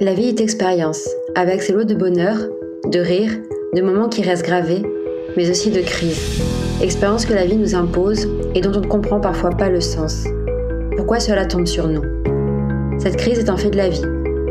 La 0.00 0.14
vie 0.14 0.28
est 0.28 0.40
expérience, 0.40 1.08
avec 1.34 1.60
ses 1.60 1.72
lots 1.72 1.82
de 1.82 1.94
bonheur, 1.94 2.36
de 2.86 3.00
rire, 3.00 3.32
de 3.74 3.82
moments 3.82 4.08
qui 4.08 4.22
restent 4.22 4.44
gravés, 4.44 4.82
mais 5.36 5.50
aussi 5.50 5.72
de 5.72 5.80
crises. 5.80 6.40
Expérience 6.80 7.26
que 7.26 7.32
la 7.34 7.44
vie 7.44 7.56
nous 7.56 7.74
impose 7.74 8.28
et 8.54 8.60
dont 8.60 8.70
on 8.76 8.80
ne 8.80 8.86
comprend 8.86 9.18
parfois 9.18 9.50
pas 9.50 9.68
le 9.68 9.80
sens. 9.80 10.24
Pourquoi 10.96 11.18
cela 11.18 11.46
tombe 11.46 11.66
sur 11.66 11.88
nous? 11.88 12.04
Cette 13.00 13.16
crise 13.16 13.40
est 13.40 13.50
un 13.50 13.56
fait 13.56 13.70
de 13.70 13.76
la 13.76 13.88
vie, 13.88 14.04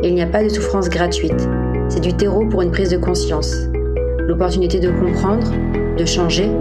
et 0.04 0.10
il 0.10 0.16
n'y 0.16 0.22
a 0.22 0.28
pas 0.28 0.44
de 0.44 0.50
souffrance 0.50 0.90
gratuite. 0.90 1.48
C'est 1.88 2.02
du 2.02 2.14
terreau 2.14 2.46
pour 2.50 2.62
une 2.62 2.72
prise 2.72 2.90
de 2.90 2.98
conscience. 2.98 3.56
L'opportunité 4.28 4.82
de 4.82 4.90
comprendre, 4.90 5.50
de 5.98 6.06
changer, 6.06 6.52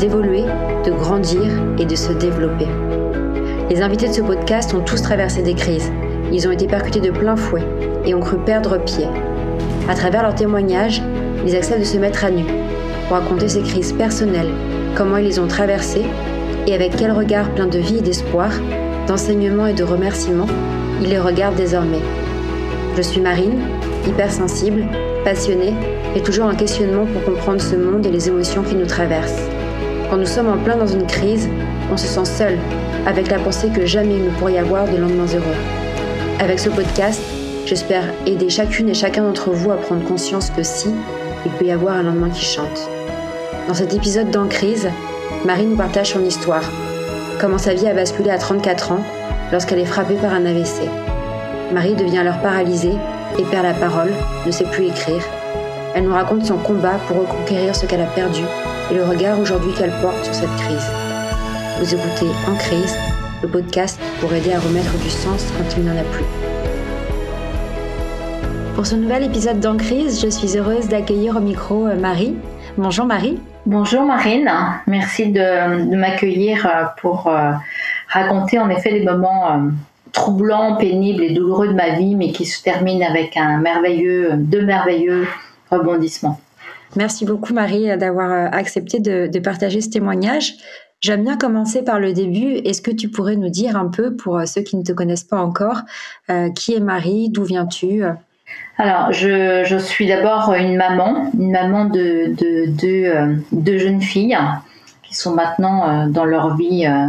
d'évoluer, 0.00 0.42
de 0.84 0.90
grandir 0.90 1.48
et 1.78 1.84
de 1.84 1.94
se 1.94 2.12
développer. 2.14 2.66
Les 3.70 3.80
invités 3.82 4.08
de 4.08 4.14
ce 4.14 4.22
podcast 4.22 4.74
ont 4.74 4.82
tous 4.82 5.00
traversé 5.00 5.42
des 5.42 5.54
crises. 5.54 5.92
Ils 6.32 6.48
ont 6.48 6.50
été 6.50 6.66
percutés 6.66 7.00
de 7.00 7.10
plein 7.10 7.36
fouet 7.36 7.62
et 8.06 8.14
ont 8.14 8.20
cru 8.20 8.38
perdre 8.38 8.78
pied. 8.78 9.06
À 9.88 9.94
travers 9.94 10.22
leurs 10.22 10.34
témoignages, 10.34 11.02
ils 11.46 11.54
acceptent 11.54 11.80
de 11.80 11.84
se 11.84 11.98
mettre 11.98 12.24
à 12.24 12.30
nu 12.30 12.44
pour 13.06 13.18
raconter 13.18 13.48
ces 13.48 13.60
crises 13.60 13.92
personnelles, 13.92 14.50
comment 14.96 15.18
ils 15.18 15.26
les 15.26 15.38
ont 15.38 15.46
traversées 15.46 16.06
et 16.66 16.74
avec 16.74 16.96
quel 16.96 17.12
regard 17.12 17.50
plein 17.50 17.66
de 17.66 17.78
vie 17.78 17.98
et 17.98 18.02
d'espoir, 18.02 18.50
d'enseignement 19.06 19.66
et 19.66 19.74
de 19.74 19.84
remerciements 19.84 20.46
ils 21.02 21.08
les 21.08 21.18
regardent 21.18 21.56
désormais. 21.56 22.00
Je 22.96 23.02
suis 23.02 23.20
Marine, 23.20 23.60
hypersensible, 24.06 24.84
passionnée 25.24 25.74
et 26.14 26.20
toujours 26.20 26.46
en 26.46 26.54
questionnement 26.54 27.06
pour 27.06 27.24
comprendre 27.24 27.60
ce 27.60 27.74
monde 27.74 28.06
et 28.06 28.10
les 28.10 28.28
émotions 28.28 28.62
qui 28.62 28.76
nous 28.76 28.86
traversent. 28.86 29.48
Quand 30.08 30.18
nous 30.18 30.26
sommes 30.26 30.48
en 30.48 30.58
plein 30.58 30.76
dans 30.76 30.86
une 30.86 31.06
crise, 31.06 31.48
on 31.90 31.96
se 31.96 32.06
sent 32.06 32.24
seul, 32.24 32.58
avec 33.06 33.30
la 33.30 33.38
pensée 33.38 33.68
que 33.74 33.84
jamais 33.84 34.14
il 34.14 34.24
ne 34.24 34.30
pourrait 34.30 34.54
y 34.54 34.58
avoir 34.58 34.86
de 34.86 34.96
lendemains 34.96 35.26
heureux. 35.26 35.81
Avec 36.42 36.58
ce 36.58 36.70
podcast, 36.70 37.22
J'espère 37.66 38.02
aider 38.26 38.50
chacune 38.50 38.88
et 38.88 38.94
chacun 38.94 39.22
d'entre 39.22 39.50
vous 39.52 39.70
à 39.70 39.76
prendre 39.76 40.04
conscience 40.04 40.50
que 40.50 40.64
si, 40.64 40.90
il 41.46 41.52
peut 41.52 41.64
y 41.64 41.70
avoir 41.70 41.96
un 41.96 42.02
lendemain 42.02 42.30
qui 42.30 42.44
chante. 42.44 42.90
Dans 43.68 43.74
cet 43.74 43.94
épisode 43.94 44.32
d'En 44.32 44.48
crise, 44.48 44.90
Marie 45.44 45.66
nous 45.66 45.76
partage 45.76 46.10
son 46.10 46.24
histoire, 46.24 46.64
comment 47.40 47.58
sa 47.58 47.74
vie 47.74 47.86
a 47.86 47.94
basculé 47.94 48.30
à 48.30 48.38
34 48.38 48.90
ans 48.90 49.04
lorsqu'elle 49.52 49.78
est 49.78 49.84
frappée 49.84 50.16
par 50.16 50.32
un 50.32 50.44
AVC. 50.44 50.82
Marie 51.72 51.94
devient 51.94 52.18
alors 52.18 52.40
paralysée 52.40 52.96
et 53.38 53.44
perd 53.44 53.64
la 53.64 53.74
parole, 53.74 54.12
ne 54.44 54.50
sait 54.50 54.64
plus 54.64 54.88
écrire. 54.88 55.22
Elle 55.94 56.04
nous 56.04 56.14
raconte 56.14 56.44
son 56.44 56.58
combat 56.58 56.98
pour 57.06 57.18
reconquérir 57.18 57.76
ce 57.76 57.86
qu'elle 57.86 58.02
a 58.02 58.06
perdu 58.06 58.42
et 58.90 58.94
le 58.94 59.04
regard 59.04 59.38
aujourd'hui 59.38 59.72
qu'elle 59.78 59.94
porte 60.02 60.24
sur 60.24 60.34
cette 60.34 60.56
crise. 60.56 60.90
Vous 61.78 61.94
écoutez 61.94 62.26
En 62.48 62.56
crise, 62.56 62.96
le 63.42 63.48
podcast 63.48 64.00
pour 64.20 64.32
aider 64.32 64.52
à 64.52 64.60
remettre 64.60 64.96
du 64.98 65.10
sens 65.10 65.52
quand 65.56 65.76
il 65.76 65.84
n'en 65.84 65.96
a 65.96 66.04
plus. 66.04 66.24
Pour 68.74 68.86
ce 68.86 68.94
nouvel 68.94 69.24
épisode 69.24 69.60
d'Encrise, 69.60 70.20
je 70.22 70.28
suis 70.28 70.56
heureuse 70.56 70.88
d'accueillir 70.88 71.36
au 71.36 71.40
micro 71.40 71.86
euh, 71.86 71.96
Marie. 71.96 72.36
Bonjour 72.78 73.04
Marie. 73.04 73.38
Bonjour 73.66 74.02
Marine, 74.02 74.50
merci 74.86 75.30
de, 75.30 75.94
m'accueillir 75.94 76.66
euh, 76.66 76.84
pour 77.00 77.28
euh, 77.28 77.52
raconter 78.08 78.58
en 78.58 78.70
effet 78.70 78.90
les 78.90 79.04
moments 79.04 79.70
troublants, 80.12 80.76
pénibles 80.76 81.22
et 81.22 81.32
douloureux 81.32 81.68
de 81.68 81.74
ma 81.74 81.90
vie, 81.90 82.16
mais 82.16 82.32
qui 82.32 82.44
se 82.44 82.62
terminent 82.62 83.06
avec 83.08 83.36
un 83.36 83.58
merveilleux, 83.58 84.32
de 84.36 84.60
merveilleux 84.60 85.26
rebondissements. 85.70 86.40
Merci 86.96 87.24
beaucoup 87.24 87.54
Marie 87.54 87.96
d'avoir 87.96 88.52
accepté 88.52 89.00
de, 89.00 89.38
partager 89.38 89.80
ce 89.80 89.90
témoignage. 89.90 90.56
J'aime 91.02 91.24
bien 91.24 91.36
commencer 91.36 91.82
par 91.82 92.00
le 92.00 92.12
début. 92.12 92.54
Est-ce 92.64 92.80
que 92.80 92.90
tu 92.90 93.10
pourrais 93.10 93.36
nous 93.36 93.50
dire 93.50 93.76
un 93.76 93.88
peu, 93.88 94.16
pour 94.16 94.40
ceux 94.46 94.62
qui 94.62 94.76
ne 94.76 94.82
te 94.82 94.92
connaissent 94.92 95.24
pas 95.24 95.42
encore, 95.42 95.82
qui 96.54 96.74
est 96.74 96.80
Marie, 96.80 97.28
d'où 97.28 97.44
viens-tu 97.44 98.04
alors, 98.78 99.12
je, 99.12 99.78
suis 99.78 100.06
d'abord 100.06 100.52
une 100.54 100.76
maman, 100.76 101.30
une 101.38 101.52
maman 101.52 101.84
de, 101.84 102.34
euh, 102.84 103.36
deux 103.52 103.78
jeunes 103.78 104.00
filles 104.00 104.38
qui 105.02 105.14
sont 105.14 105.34
maintenant 105.34 105.88
euh, 105.88 106.06
dans 106.08 106.24
leur 106.24 106.56
vie 106.56 106.86
euh, 106.86 107.06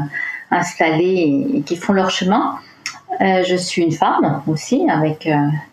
installées 0.52 1.48
et, 1.54 1.62
qui 1.62 1.76
font 1.78 1.94
leur 1.94 2.12
chemin. 2.12 2.60
je 3.20 3.56
suis 3.56 3.82
une 3.82 3.92
femme 3.92 4.42
aussi, 4.48 4.88
avec 4.90 5.30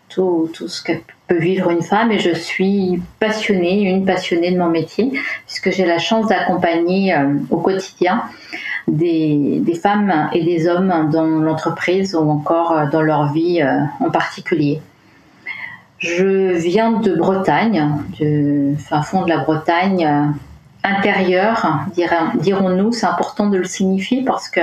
tout, 0.09 0.49
ce 0.53 0.81
que 0.81 0.93
vivre 1.33 1.69
une 1.69 1.81
femme, 1.81 2.11
et 2.11 2.19
je 2.19 2.33
suis 2.33 3.01
passionnée, 3.19 3.81
une 3.83 4.05
passionnée 4.05 4.51
de 4.51 4.57
mon 4.57 4.69
métier, 4.69 5.11
puisque 5.45 5.71
j'ai 5.71 5.85
la 5.85 5.99
chance 5.99 6.27
d'accompagner 6.27 7.15
au 7.49 7.57
quotidien 7.57 8.23
des, 8.87 9.61
femmes 9.81 10.29
et 10.33 10.43
des 10.43 10.67
hommes 10.67 11.09
dans 11.11 11.25
l'entreprise 11.25 12.15
ou 12.15 12.29
encore 12.29 12.89
dans 12.91 13.01
leur 13.01 13.31
vie 13.31 13.63
en 13.99 14.09
particulier. 14.09 14.81
Je 16.01 16.53
viens 16.55 16.93
de 16.93 17.13
Bretagne, 17.13 17.87
du 18.13 18.75
fin 18.79 19.03
fond 19.03 19.21
de 19.23 19.29
la 19.29 19.37
Bretagne 19.37 20.03
euh, 20.03 20.25
intérieure, 20.83 21.85
dirons-nous. 22.39 22.91
C'est 22.91 23.05
important 23.05 23.49
de 23.49 23.57
le 23.57 23.65
signifier 23.65 24.23
parce 24.23 24.49
que 24.49 24.61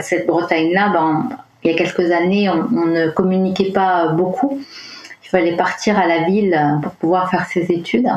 cette 0.00 0.28
Bretagne-là, 0.28 0.90
ben, 0.90 1.30
il 1.64 1.72
y 1.72 1.74
a 1.74 1.76
quelques 1.76 2.12
années, 2.12 2.48
on, 2.48 2.86
ne 2.86 3.08
communiquait 3.08 3.72
pas 3.72 4.12
beaucoup. 4.12 4.60
Fallait 5.32 5.56
partir 5.56 5.98
à 5.98 6.06
la 6.06 6.24
ville 6.24 6.78
pour 6.82 6.92
pouvoir 6.92 7.30
faire 7.30 7.46
ses 7.46 7.72
études. 7.72 8.08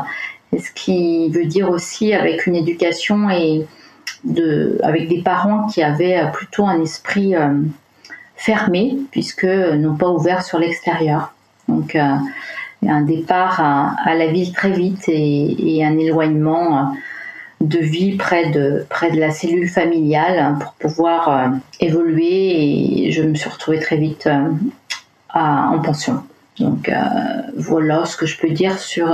Ce 0.51 0.69
qui 0.75 1.29
veut 1.29 1.45
dire 1.45 1.69
aussi 1.69 2.13
avec 2.13 2.45
une 2.45 2.55
éducation 2.55 3.29
et 3.29 3.65
de, 4.23 4.77
avec 4.83 5.07
des 5.07 5.21
parents 5.21 5.65
qui 5.67 5.81
avaient 5.81 6.29
plutôt 6.33 6.65
un 6.65 6.81
esprit 6.81 7.35
euh, 7.35 7.61
fermé, 8.35 8.97
puisque 9.11 9.45
n'ont 9.45 9.95
pas 9.95 10.09
ouvert 10.09 10.43
sur 10.43 10.59
l'extérieur. 10.59 11.33
Donc, 11.67 11.95
euh, 11.95 12.15
un 12.87 13.01
départ 13.01 13.59
à, 13.59 14.15
la 14.15 14.27
ville 14.27 14.53
très 14.53 14.71
vite 14.71 15.05
et, 15.07 15.83
un 15.83 15.97
éloignement 15.97 16.77
euh, 16.77 16.81
de 17.61 17.79
vie 17.79 18.15
près 18.15 18.51
de, 18.51 18.85
près 18.89 19.09
de 19.11 19.19
la 19.19 19.31
cellule 19.31 19.67
familiale 19.67 20.57
pour 20.59 20.73
pouvoir 20.73 21.29
euh, 21.29 21.47
évoluer 21.79 23.07
et 23.07 23.11
je 23.11 23.23
me 23.23 23.33
suis 23.33 23.49
retrouvée 23.49 23.79
très 23.79 23.97
vite 23.97 24.29
en 25.33 25.79
pension. 25.79 26.23
Donc 26.59 26.89
voilà 27.55 28.05
ce 28.05 28.15
que 28.15 28.25
je 28.25 28.37
peux 28.37 28.49
dire 28.49 28.79
sur, 28.79 29.13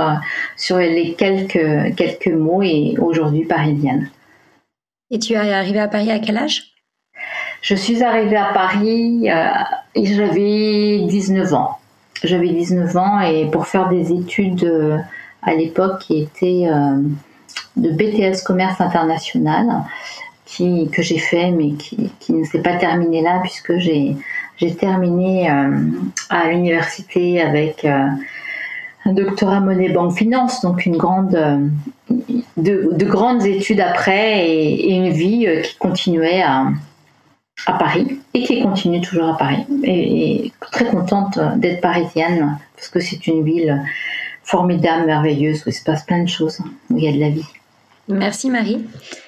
sur 0.56 0.78
les 0.78 1.14
quelques, 1.14 1.94
quelques 1.96 2.28
mots 2.28 2.62
et 2.62 2.94
aujourd'hui 2.98 3.44
parisienne. 3.44 4.10
Et 5.10 5.18
tu 5.18 5.32
es 5.32 5.36
arrivée 5.36 5.80
à 5.80 5.88
Paris 5.88 6.10
à 6.10 6.18
quel 6.20 6.38
âge? 6.38 6.72
Je 7.60 7.74
suis 7.74 8.02
arrivée 8.02 8.36
à 8.36 8.52
Paris 8.52 9.28
et 9.94 10.06
j'avais 10.06 11.00
19 11.06 11.54
ans. 11.54 11.78
J'avais 12.24 12.50
19 12.50 12.96
ans 12.96 13.20
et 13.20 13.50
pour 13.50 13.66
faire 13.66 13.88
des 13.88 14.12
études 14.12 14.64
euh, 14.64 14.98
à 15.42 15.54
l'époque 15.54 16.00
qui 16.00 16.20
étaient 16.20 16.68
euh, 16.68 17.02
de 17.76 17.90
BTS 17.90 18.44
Commerce 18.44 18.80
International, 18.80 19.84
qui, 20.44 20.88
que 20.90 21.02
j'ai 21.02 21.18
fait 21.18 21.50
mais 21.50 21.72
qui, 21.72 22.10
qui 22.20 22.32
ne 22.32 22.44
s'est 22.44 22.62
pas 22.62 22.76
terminé 22.76 23.22
là 23.22 23.40
puisque 23.42 23.76
j'ai, 23.78 24.16
j'ai 24.62 24.74
terminé 24.74 25.50
euh, 25.50 25.76
à 26.30 26.48
l'université 26.48 27.42
avec 27.42 27.84
un 27.84 29.12
doctorat 29.12 29.60
monnaie 29.60 29.88
banque 29.88 30.16
finance, 30.16 30.62
donc 30.62 30.86
une 30.86 30.96
grande, 30.96 31.36
de, 32.56 32.90
de, 32.92 33.04
grandes 33.04 33.44
études 33.44 33.80
après 33.80 34.48
et, 34.48 34.94
une 34.94 35.10
vie 35.10 35.48
qui 35.64 35.76
continuait 35.78 36.42
à 36.42 36.72
Paris 37.66 38.20
et 38.34 38.44
qui 38.44 38.62
continue 38.62 39.00
toujours 39.00 39.30
à 39.30 39.36
Paris. 39.36 39.66
Et, 39.82 40.52
très 40.70 40.86
contente 40.86 41.38
d'être 41.56 41.80
parisienne 41.80 42.58
parce 42.76 42.88
que 42.88 43.00
c'est 43.00 43.26
une 43.26 43.42
ville 43.42 43.82
formidable, 44.44 45.06
merveilleuse, 45.06 45.64
où 45.66 45.70
il 45.70 45.72
se 45.72 45.84
passe 45.84 46.04
plein 46.04 46.22
de 46.22 46.28
choses, 46.28 46.60
où 46.90 46.98
il 46.98 47.04
y 47.04 47.08
a 47.08 47.12
de 47.12 47.18
la 47.18 47.30
vie. 47.30 47.46
Merci 48.12 48.50
Marie. 48.50 48.84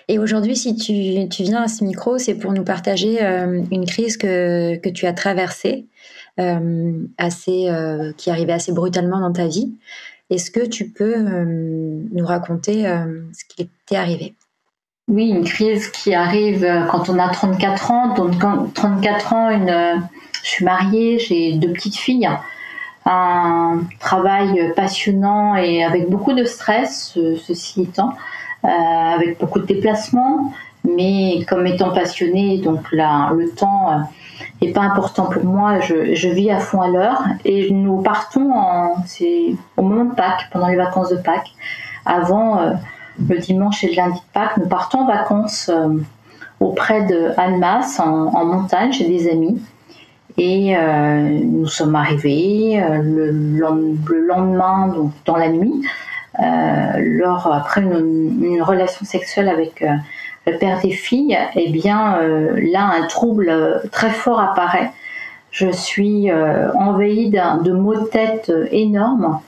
Et 0.08 0.18
aujourd'hui, 0.18 0.56
si 0.56 0.76
tu, 0.76 1.42
viens 1.42 1.62
à 1.62 1.68
ce 1.68 1.84
micro, 1.84 2.18
c'est 2.18 2.34
pour 2.34 2.52
nous 2.52 2.64
partager 2.64 3.22
euh, 3.22 3.62
une 3.70 3.86
crise 3.86 4.16
que, 4.16 4.76
tu 4.90 5.06
as 5.06 5.12
traversée, 5.12 5.86
euh, 6.38 6.92
assez, 7.18 7.68
euh, 7.68 8.12
qui 8.16 8.30
arrivait 8.30 8.52
assez 8.52 8.72
brutalement 8.72 9.20
dans 9.20 9.32
ta 9.32 9.46
vie. 9.46 9.72
Est-ce 10.30 10.50
que 10.50 10.64
tu 10.66 10.88
peux 10.88 11.16
nous 11.18 12.26
raconter 12.26 12.84
ce 13.32 13.44
qui 13.44 13.68
t'est 13.86 13.96
arrivé? 13.96 14.34
Oui, 15.06 15.28
une 15.28 15.44
crise 15.44 15.90
qui 15.90 16.14
arrive 16.14 16.64
euh, 16.64 16.86
quand 16.86 17.10
on 17.10 17.18
a 17.18 17.28
34 17.28 17.90
ans. 17.90 18.14
Donc, 18.14 18.32
34 18.72 19.32
ans, 19.34 19.50
euh, 19.50 19.96
je 20.42 20.48
suis 20.48 20.64
mariée, 20.64 21.18
j'ai 21.18 21.52
deux 21.52 21.72
petites 21.72 21.96
filles. 21.96 22.30
Un 23.04 23.82
travail 24.00 24.72
passionnant 24.74 25.56
et 25.56 25.84
avec 25.84 26.08
beaucoup 26.08 26.32
de 26.32 26.44
stress, 26.44 27.18
ceci 27.46 27.82
étant, 27.82 28.08
euh, 28.08 28.12
avec 28.64 29.38
beaucoup 29.38 29.60
de 29.60 29.66
déplacements. 29.66 30.52
Mais 30.84 31.44
comme 31.48 31.66
étant 31.66 31.92
passionnée, 31.92 32.58
donc 32.58 32.92
là, 32.92 33.32
le 33.34 33.48
temps 33.50 34.06
n'est 34.60 34.72
pas 34.72 34.82
important 34.82 35.26
pour 35.26 35.44
moi. 35.44 35.80
Je, 35.80 36.28
vis 36.28 36.50
à 36.50 36.58
fond 36.58 36.82
à 36.82 36.88
l'heure 36.88 37.22
et 37.44 37.70
nous 37.70 38.02
partons 38.02 38.52
en, 38.52 38.96
au 39.76 39.82
moment 39.82 40.04
de 40.04 40.14
Pâques, 40.14 40.48
pendant 40.52 40.68
les 40.68 40.76
vacances 40.76 41.10
de 41.10 41.16
Pâques. 41.16 41.52
Avant, 42.04 42.60
le 43.28 43.38
dimanche 43.38 43.82
et 43.84 43.88
le 43.88 43.96
lundi 43.96 44.18
de 44.18 44.32
Pâques, 44.34 44.58
nous 44.58 44.68
partons 44.68 45.00
en 45.00 45.06
vacances 45.06 45.70
euh, 45.72 46.02
auprès 46.60 47.06
de 47.06 47.30
Annemasse, 47.38 47.98
en, 47.98 48.44
montagne, 48.44 48.92
chez 48.92 49.08
des 49.08 49.30
amis. 49.30 49.60
Et 50.36 50.76
nous 50.76 51.68
sommes 51.68 51.94
arrivés 51.94 52.82
le, 53.02 53.30
lendemain, 54.26 54.88
donc 54.88 55.12
dans 55.26 55.36
la 55.36 55.48
nuit, 55.48 55.84
lors, 56.38 57.52
après 57.52 57.82
une, 57.82 58.62
relation 58.62 59.04
sexuelle 59.04 59.48
avec 59.48 59.84
le 60.46 60.58
père 60.58 60.80
des 60.80 60.90
filles, 60.90 61.38
eh 61.54 61.70
bien 61.70 62.18
là 62.56 62.90
un 62.94 63.06
trouble 63.06 63.82
très 63.92 64.10
fort 64.10 64.40
apparaît. 64.40 64.90
Je 65.50 65.70
suis 65.70 66.30
envahie 66.32 67.30
de 67.30 67.72
maux 67.72 67.94
de 67.94 68.06
tête 68.06 68.52
énormes 68.70 69.40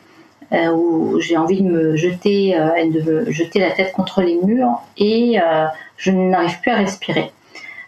euh, 0.52 0.70
où 0.70 1.20
j'ai 1.20 1.36
envie 1.36 1.60
de 1.60 1.68
me 1.68 1.96
jeter, 1.96 2.56
euh, 2.56 2.88
de 2.88 3.00
me 3.00 3.30
jeter 3.32 3.58
la 3.58 3.72
tête 3.72 3.92
contre 3.92 4.22
les 4.22 4.36
murs 4.36 4.80
et 4.96 5.40
euh, 5.40 5.66
je 5.96 6.12
n'arrive 6.12 6.60
plus 6.60 6.70
à 6.70 6.76
respirer. 6.76 7.32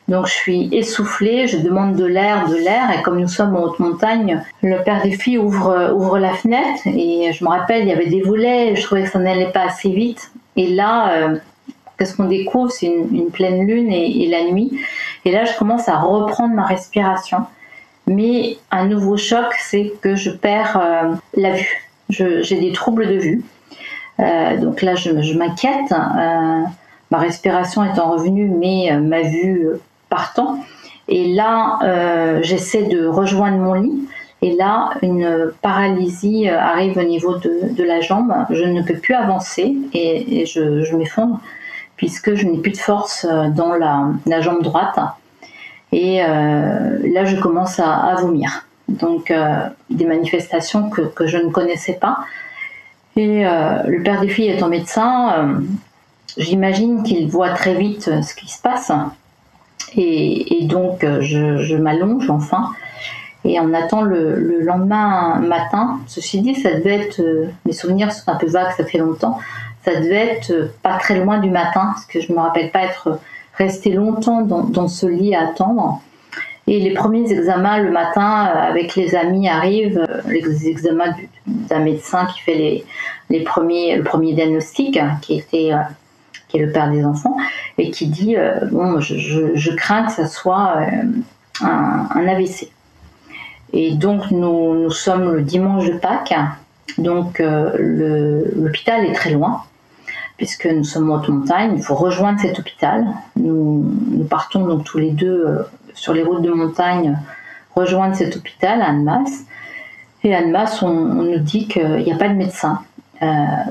Donc 0.09 0.27
je 0.27 0.33
suis 0.33 0.69
essoufflée, 0.73 1.47
je 1.47 1.59
demande 1.59 1.95
de 1.95 2.05
l'air, 2.05 2.49
de 2.49 2.57
l'air, 2.57 2.91
et 2.99 3.03
comme 3.03 3.21
nous 3.21 3.29
sommes 3.29 3.55
en 3.57 3.65
haute 3.65 3.79
montagne, 3.79 4.43
le 4.63 4.83
père 4.83 5.03
des 5.03 5.13
filles 5.13 5.39
ouvre, 5.39 5.93
ouvre 5.95 6.19
la 6.19 6.33
fenêtre, 6.33 6.87
et 6.87 7.31
je 7.33 7.45
me 7.45 7.51
rappelle, 7.51 7.83
il 7.83 7.89
y 7.89 7.93
avait 7.93 8.09
des 8.09 8.23
volets, 8.23 8.75
je 8.75 8.83
trouvais 8.83 9.03
que 9.03 9.11
ça 9.11 9.19
n'allait 9.19 9.53
pas 9.53 9.65
assez 9.65 9.91
vite. 9.91 10.31
Et 10.57 10.69
là, 10.69 11.35
qu'est-ce 11.99 12.17
qu'on 12.17 12.25
découvre? 12.25 12.71
C'est 12.71 12.87
une, 12.87 13.31
pleine 13.31 13.67
lune 13.67 13.93
et, 13.93 14.27
la 14.29 14.51
nuit. 14.51 14.81
Et 15.27 15.31
là, 15.31 15.45
je 15.45 15.57
commence 15.59 15.89
à 15.89 15.99
reprendre 15.99 16.55
ma 16.55 16.65
respiration. 16.65 17.45
Mais 18.07 18.57
un 18.71 18.87
nouveau 18.87 19.19
choc, 19.19 19.55
c'est 19.59 19.93
que 20.01 20.17
je 20.17 20.31
perds 20.31 20.81
la 21.35 21.53
vue 21.53 21.89
j'ai 22.11 22.61
des 22.61 22.73
troubles 22.73 23.07
de 23.07 23.19
vue. 23.19 23.45
Euh, 24.21 24.57
donc 24.59 24.83
là, 24.83 24.95
je, 24.95 25.37
m'inquiète. 25.37 25.93
Euh, 25.93 26.63
ma 27.11 27.19
respiration 27.19 27.85
étant 27.85 28.11
revenue, 28.11 28.49
mais 28.49 28.93
euh, 28.93 29.01
ma 29.01 29.23
vue 29.23 29.69
partant. 30.09 30.59
Et 31.09 31.33
là, 31.33 32.41
j'essaie 32.43 32.83
de 32.83 33.07
rejoindre 33.07 33.57
mon 33.57 33.75
lit. 33.75 34.09
Et 34.43 34.55
là, 34.55 34.91
une 35.03 35.53
paralysie 35.63 36.49
arrive 36.49 36.99
au 36.99 37.03
niveau 37.03 37.37
de, 37.39 37.83
la 37.83 38.01
jambe. 38.01 38.35
Je 38.51 38.65
ne 38.65 38.83
peux 38.83 38.99
plus 38.99 39.15
avancer 39.15 39.75
et, 39.95 40.45
je, 40.45 40.95
m'effondre 40.97 41.41
puisque 41.97 42.35
je 42.35 42.47
n'ai 42.47 42.59
plus 42.59 42.73
de 42.73 42.77
force 42.77 43.27
dans 43.27 43.73
la, 43.75 44.41
jambe 44.43 44.63
droite. 44.63 44.99
Et 45.93 46.19
là, 46.19 47.25
je 47.25 47.37
commence 47.41 47.81
à 47.81 48.15
vomir 48.21 48.69
donc 48.89 49.31
euh, 49.31 49.69
des 49.91 50.07
manifestations 50.07 50.91
que, 50.91 51.03
que, 51.03 51.27
je 51.27 51.37
ne 51.39 51.51
connaissais 51.51 51.95
pas. 51.95 52.19
Et 53.17 53.47
euh, 53.47 53.83
le 53.87 54.03
père 54.03 54.21
des 54.21 54.29
filles 54.29 54.51
étant 54.51 54.69
médecin, 54.69 55.33
euh, 55.33 55.61
j'imagine 56.37 57.03
qu'il 57.03 57.29
voit 57.29 57.51
très 57.51 57.75
vite 57.75 58.11
ce 58.23 58.35
qui 58.35 58.51
se 58.51 58.61
passe. 58.61 58.91
Et, 59.97 60.65
donc 60.65 61.05
je, 61.21 61.59
je 61.59 61.77
m'allonge 61.77 62.29
enfin. 62.31 62.71
Et 63.45 63.59
on 63.61 63.73
attend 63.73 64.03
le, 64.03 64.35
le, 64.35 64.61
lendemain 64.61 65.39
matin. 65.41 66.01
Ceci 66.07 66.41
dit, 66.41 66.55
ça 66.55 66.75
devait 66.75 67.07
être, 67.07 67.23
mes 67.65 67.73
souvenirs 67.73 68.13
sont 68.13 68.31
un 68.31 68.37
peu 68.37 68.47
vagues, 68.47 68.73
ça 68.77 68.85
fait 68.85 68.99
longtemps. 68.99 69.39
Ça 69.85 69.95
devait 70.01 70.37
être 70.37 70.73
pas 70.83 70.99
très 70.99 71.19
loin 71.19 71.39
du 71.39 71.51
matin, 71.51 71.93
parce 71.95 72.05
que 72.05 72.21
je 72.21 72.31
ne 72.33 72.37
me 72.37 72.43
rappelle 72.43 72.71
pas 72.71 72.83
être 72.83 73.19
resté 73.59 73.91
longtemps 73.91 74.43
dans, 74.43 74.89
ce 74.89 75.07
lit 75.07 75.35
à 75.35 75.49
attendre. 75.49 76.01
Et 76.67 76.81
les 76.81 76.93
premiers 76.93 77.33
examens 77.33 77.79
le 77.79 77.91
matin 77.91 78.47
euh, 78.47 78.69
avec 78.69 78.95
les 78.95 79.15
amis 79.15 79.49
arrivent, 79.49 80.05
euh, 80.07 80.21
les 80.27 80.69
examens 80.69 81.15
d'un 81.47 81.79
médecin 81.79 82.27
qui 82.27 82.41
fait 82.41 82.85
les, 83.31 83.41
premiers, 83.41 83.97
le 83.97 84.05
premier 84.05 84.35
diagnostic, 84.35 84.99
hein, 84.99 85.19
qui, 85.23 85.39
était, 85.39 85.73
euh, 85.73 85.79
qui 86.49 86.59
est 86.59 86.65
le 86.65 86.73
père 86.73 86.91
des 86.91 87.05
enfants, 87.05 87.37
et 87.77 87.91
qui 87.91 88.07
dit 88.07 88.37
Bon, 88.71 89.01
je, 89.01 89.75
crains 89.75 90.05
que 90.07 90.13
ça 90.13 90.27
soit 90.27 90.79
un, 91.63 92.09
un, 92.15 92.27
AVC. 92.27 92.71
Et 93.73 93.95
donc, 93.95 94.31
nous, 94.31 94.75
nous, 94.75 94.91
sommes 94.91 95.35
le 95.35 95.43
dimanche 95.43 95.87
de 95.87 95.99
Pâques, 95.99 96.35
donc 96.97 97.39
l'hôpital 97.39 99.05
est 99.05 99.13
très 99.13 99.31
loin 99.31 99.63
puisque 100.39 100.67
nous 100.67 100.85
sommes 100.85 101.11
en 101.11 101.17
haute 101.17 101.29
montagne, 101.29 101.73
il 101.77 101.83
faut 101.83 101.97
rejoindre 101.97 102.41
cet 102.41 102.61
hôpital. 102.61 103.05
Nous, 103.37 103.85
partons 104.31 104.65
donc 104.65 104.85
tous 104.85 104.99
les 104.99 105.11
deux 105.11 105.67
sur 105.95 106.15
les 106.15 106.23
routes 106.23 106.43
de 106.43 106.51
montagne 106.51 107.19
rejoindre 107.75 108.15
cet 108.15 108.37
hôpital 108.37 108.81
à 108.81 108.87
Annemasse. 108.87 109.45
Et 110.25 110.35
à 110.35 110.39
Annemasse, 110.39 110.83
on, 110.83 110.93
nous 110.93 111.39
dit 111.39 111.69
qu'il 111.69 112.05
n'y 112.05 112.13
a 112.13 112.17
pas 112.17 112.29
de 112.29 112.35
médecin. 112.35 112.83
Euh, 113.21 113.27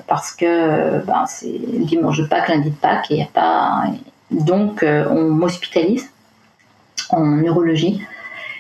parce 0.08 0.32
que 0.34 1.06
ben, 1.06 1.26
c'est 1.26 1.58
dimanche 1.86 2.18
de 2.18 2.26
Pâques, 2.26 2.50
lundi 2.50 2.70
de 2.70 2.76
Pâques, 2.76 3.12
et 3.12 3.24
a 3.24 3.28
pas. 3.34 3.86
Donc, 4.30 4.84
euh, 4.84 5.06
on 5.10 5.30
m'hospitalise 5.30 6.12
en 7.10 7.26
neurologie. 7.26 8.02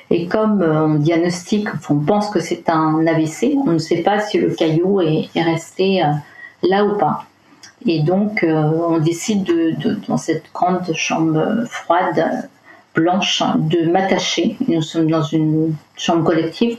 Et 0.09 0.27
comme 0.27 0.61
euh, 0.61 0.85
on 0.85 0.93
diagnostique, 0.95 1.67
on 1.89 1.99
pense 1.99 2.29
que 2.29 2.39
c'est 2.39 2.69
un 2.69 3.05
AVC, 3.05 3.55
on 3.65 3.71
ne 3.71 3.77
sait 3.77 4.01
pas 4.01 4.21
si 4.21 4.37
le 4.37 4.51
caillou 4.51 5.01
est, 5.01 5.29
resté 5.35 6.01
là 6.63 6.85
ou 6.85 6.97
pas. 6.97 7.25
Et 7.85 7.99
donc, 8.01 8.43
on 8.43 8.97
décide 8.97 9.43
de, 9.43 9.99
dans 10.07 10.17
cette 10.17 10.45
grande 10.53 10.93
chambre 10.95 11.65
froide 11.69 12.49
blanche 12.95 13.43
de 13.57 13.89
m'attacher. 13.91 14.57
Nous 14.67 14.81
sommes 14.81 15.11
dans 15.11 15.21
une 15.21 15.75
chambre 15.95 16.23
collective. 16.23 16.77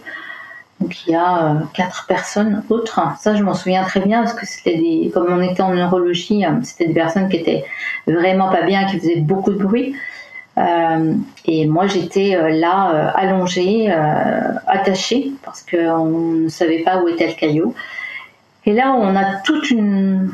Donc 0.80 1.06
il 1.06 1.12
y 1.12 1.14
a 1.14 1.44
euh, 1.44 1.54
quatre 1.74 2.06
personnes 2.06 2.62
autres. 2.68 3.00
Ça, 3.18 3.34
je 3.34 3.42
m'en 3.42 3.54
souviens 3.54 3.82
très 3.84 4.00
bien 4.00 4.22
parce 4.22 4.34
que 4.34 4.46
c'était 4.46 4.76
des, 4.76 5.10
comme 5.12 5.26
on 5.30 5.40
était 5.40 5.62
en 5.62 5.74
neurologie, 5.74 6.44
euh, 6.44 6.50
c'était 6.62 6.86
des 6.86 6.94
personnes 6.94 7.28
qui 7.28 7.36
étaient 7.36 7.64
vraiment 8.06 8.48
pas 8.48 8.62
bien, 8.62 8.86
qui 8.86 8.98
faisaient 8.98 9.20
beaucoup 9.20 9.52
de 9.52 9.58
bruit. 9.58 9.96
Euh, 10.56 11.14
et 11.46 11.66
moi, 11.66 11.86
j'étais 11.86 12.36
là, 12.50 13.12
allongée, 13.14 13.92
attachée, 14.66 15.30
parce 15.44 15.62
qu'on 15.62 16.06
ne 16.06 16.48
savait 16.48 16.82
pas 16.82 17.00
où 17.00 17.08
était 17.08 17.28
le 17.28 17.34
caillou. 17.34 17.74
Et 18.64 18.72
là, 18.72 18.92
on 18.92 19.14
a 19.14 19.36
toute 19.44 19.70
une 19.70 20.30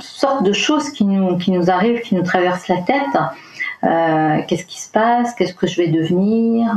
sorte 0.00 0.42
de 0.42 0.52
choses 0.52 0.90
qui 0.90 1.04
nous, 1.04 1.38
qui 1.38 1.52
nous 1.52 1.70
arrivent, 1.70 2.00
qui 2.00 2.16
nous 2.16 2.22
traversent 2.22 2.66
la 2.66 2.78
tête. 2.78 4.46
Qu'est-ce 4.48 4.64
qui 4.64 4.80
se 4.80 4.90
passe, 4.90 5.34
qu'est-ce 5.34 5.54
que 5.54 5.68
je 5.68 5.80
vais 5.80 5.88
devenir, 5.88 6.76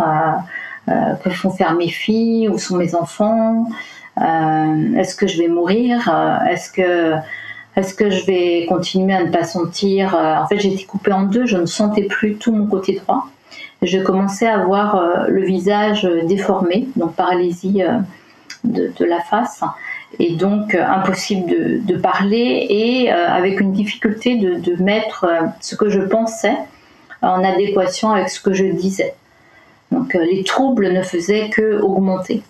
euh, 0.87 0.91
euh, 0.91 1.15
que 1.15 1.29
font 1.29 1.51
faire 1.51 1.75
mes 1.75 1.87
filles, 1.87 2.49
où 2.49 2.57
sont 2.57 2.77
mes 2.77 2.95
enfants, 2.95 3.67
est-ce 4.17 5.15
que 5.15 5.27
je 5.27 5.39
vais 5.39 5.47
mourir, 5.47 6.13
est-ce 6.49 6.71
que 6.71 7.15
est-ce 7.75 7.95
que 7.95 8.11
je 8.11 8.23
vais 8.27 8.67
continuer 8.67 9.15
à 9.15 9.23
ne 9.23 9.31
pas 9.31 9.43
sentir 9.43 10.13
En 10.13 10.45
fait, 10.47 10.57
été 10.57 10.83
coupée 10.83 11.11
en 11.11 11.23
deux, 11.23 11.47
je 11.47 11.57
ne 11.57 11.65
sentais 11.65 12.03
plus 12.03 12.35
tout 12.35 12.51
mon 12.51 12.67
côté 12.67 13.01
droit. 13.03 13.25
Je 13.81 13.97
commençais 13.97 14.47
à 14.47 14.59
voir 14.59 15.25
le 15.27 15.43
visage 15.43 16.07
déformé, 16.25 16.87
donc 16.95 17.15
paralysie 17.15 17.81
de, 18.63 19.05
la 19.05 19.21
face, 19.21 19.63
et 20.19 20.35
donc 20.35 20.75
impossible 20.75 21.83
de, 21.83 21.97
parler, 21.97 22.67
et 22.69 23.09
avec 23.09 23.59
une 23.59 23.73
difficulté 23.73 24.35
de, 24.35 24.59
de 24.59 24.83
mettre 24.83 25.25
ce 25.59 25.75
que 25.75 25.89
je 25.89 26.01
pensais 26.01 26.57
en 27.23 27.43
adéquation 27.43 28.11
avec 28.11 28.29
ce 28.29 28.39
que 28.39 28.53
je 28.53 28.65
disais. 28.65 29.15
Donc 29.93 30.15
euh, 30.15 30.25
les 30.25 30.43
troubles 30.43 30.91
ne 30.91 31.01
faisaient 31.01 31.49
que 31.49 31.79
augmenter. 31.81 32.41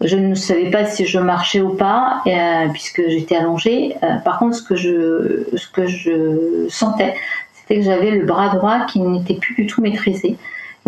Je 0.00 0.16
ne 0.16 0.34
savais 0.34 0.70
pas 0.70 0.86
si 0.86 1.04
je 1.04 1.18
marchais 1.18 1.60
ou 1.60 1.70
pas, 1.70 2.22
euh, 2.26 2.68
puisque 2.72 3.02
j'étais 3.08 3.36
allongée. 3.36 3.96
Euh, 4.02 4.16
par 4.24 4.38
contre, 4.38 4.56
ce 4.56 4.62
que 4.62 4.76
je, 4.76 6.66
sentais, 6.68 7.14
c'était 7.54 7.80
que 7.80 7.82
j'avais 7.84 8.12
le 8.12 8.24
bras 8.24 8.54
droit 8.54 8.86
qui 8.86 9.00
n'était 9.00 9.34
plus 9.34 9.54
du 9.54 9.66
tout 9.66 9.82
maîtrisé. 9.82 10.36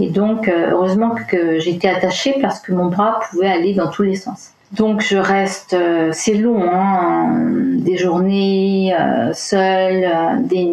Et 0.00 0.08
donc, 0.08 0.48
heureusement 0.48 1.16
que 1.28 1.58
j'étais 1.58 1.88
attachée 1.88 2.36
parce 2.40 2.60
que 2.60 2.72
mon 2.72 2.86
bras 2.86 3.18
pouvait 3.28 3.48
aller 3.48 3.74
dans 3.74 3.90
tous 3.90 4.04
les 4.04 4.14
sens. 4.14 4.52
Donc 4.72 5.00
je 5.00 5.16
reste, 5.16 5.74
c'est 6.12 6.34
long, 6.34 6.62
hein, 6.70 7.32
des 7.78 7.96
journées 7.96 8.94
seule, 9.32 10.08
des, 10.44 10.68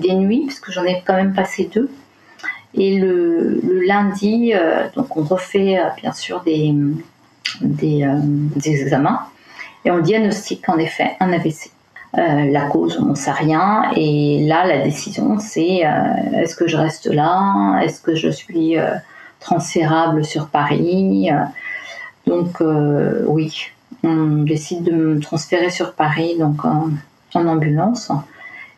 des, 0.00 0.14
nuits, 0.14 0.44
parce 0.46 0.58
que 0.58 0.72
j'en 0.72 0.82
ai 0.82 1.02
quand 1.06 1.14
même 1.14 1.34
passé 1.34 1.70
deux. 1.72 1.88
Et 2.76 2.98
le, 2.98 3.60
lundi, 3.86 4.52
euh, 4.54 4.88
donc 4.96 5.16
on 5.16 5.22
refait 5.22 5.78
euh, 5.78 5.88
bien 5.96 6.12
sûr 6.12 6.42
des, 6.42 6.74
euh, 7.62 8.18
des, 8.56 8.70
examens 8.70 9.20
et 9.84 9.90
on 9.90 9.98
diagnostique 9.98 10.68
en 10.68 10.78
effet 10.78 11.16
un 11.20 11.32
AVC. 11.32 11.70
la 12.14 12.66
cause, 12.66 12.98
on 13.00 13.10
ne 13.10 13.14
sait 13.14 13.32
rien. 13.32 13.90
Et 13.96 14.44
là, 14.46 14.66
la 14.66 14.82
décision, 14.82 15.38
c'est 15.38 15.82
est-ce 16.32 16.56
que 16.56 16.66
je 16.66 16.76
reste 16.76 17.06
là? 17.06 17.80
Est-ce 17.82 18.00
que 18.00 18.14
je 18.14 18.30
suis 18.30 18.76
transférable 19.40 20.24
sur 20.24 20.48
Paris? 20.48 21.28
Donc 22.26 22.62
oui, 23.26 23.66
on 24.02 24.44
décide 24.44 24.84
de 24.84 24.92
me 24.92 25.20
transférer 25.20 25.68
sur 25.70 25.92
Paris 25.92 26.36
donc 26.38 26.64
en 26.64 27.46
ambulance. 27.46 28.10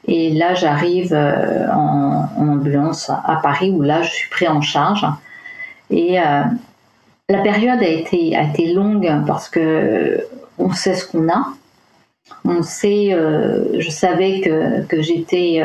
Et 0.08 0.30
là, 0.30 0.54
j'arrive 0.54 1.12
euh, 1.12 1.68
en, 1.72 2.28
ambulance 2.38 3.10
à 3.10 3.40
Paris 3.42 3.70
où 3.70 3.82
là, 3.82 4.02
je 4.02 4.10
suis 4.10 4.30
pris 4.30 4.46
en 4.46 4.60
charge. 4.60 5.06
Et 5.90 6.20
euh, 6.20 6.42
la 7.28 7.38
période 7.42 7.82
a 7.82 7.88
été, 7.88 8.72
longue 8.72 9.10
parce 9.26 9.48
que 9.48 10.20
on 10.58 10.72
sait 10.72 10.94
ce 10.94 11.06
qu'on 11.06 11.28
a. 11.28 11.48
On 12.44 12.62
sait, 12.62 13.12
euh, 13.12 13.80
je 13.80 13.90
savais 13.90 14.40
que, 14.40 15.02
j'étais 15.02 15.62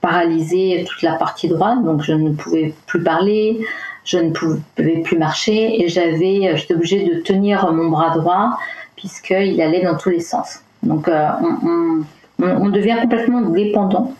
paralysée 0.00 0.84
toute 0.88 1.02
la 1.02 1.14
partie 1.14 1.48
droite, 1.48 1.82
donc 1.84 2.02
je 2.02 2.12
ne 2.12 2.30
pouvais 2.30 2.74
plus 2.86 3.02
parler. 3.02 3.60
je 4.04 4.18
ne 4.18 4.30
pouvais 4.30 5.02
plus 5.04 5.16
marcher 5.16 5.82
et 5.82 5.88
j'avais, 5.88 6.56
j'étais 6.56 6.74
obligée 6.74 7.04
de 7.04 7.20
tenir 7.20 7.72
mon 7.72 7.88
bras 7.88 8.10
droit 8.10 8.58
puisqu'il 8.96 9.60
allait 9.60 9.82
dans 9.82 9.96
tous 9.96 10.10
les 10.10 10.20
sens. 10.20 10.60
Donc 10.82 11.08
on, 11.08 11.68
on, 11.68 12.04
devient 12.70 12.96
complètement 13.00 13.42
dépendant 13.42 14.12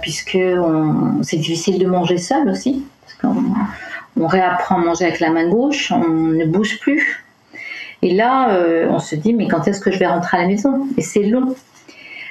puisque 0.00 0.38
c'est 1.22 1.36
difficile 1.36 1.78
de 1.78 1.86
manger 1.86 2.18
seul 2.18 2.48
aussi 2.48 2.84
on 4.16 4.26
réapprend 4.26 4.76
à 4.76 4.78
manger 4.78 5.06
avec 5.06 5.20
la 5.20 5.30
main 5.30 5.48
gauche, 5.48 5.92
on 5.92 6.08
ne 6.08 6.44
bouge 6.44 6.78
plus. 6.80 7.24
Et 8.02 8.12
là, 8.12 8.58
on 8.90 8.98
se 8.98 9.16
dit, 9.16 9.32
mais 9.32 9.48
quand 9.48 9.66
est-ce 9.66 9.80
que 9.80 9.90
je 9.90 9.98
vais 9.98 10.06
rentrer 10.06 10.36
à 10.36 10.42
la 10.42 10.48
maison? 10.48 10.86
Et 10.96 11.02
c'est 11.02 11.22
long 11.22 11.54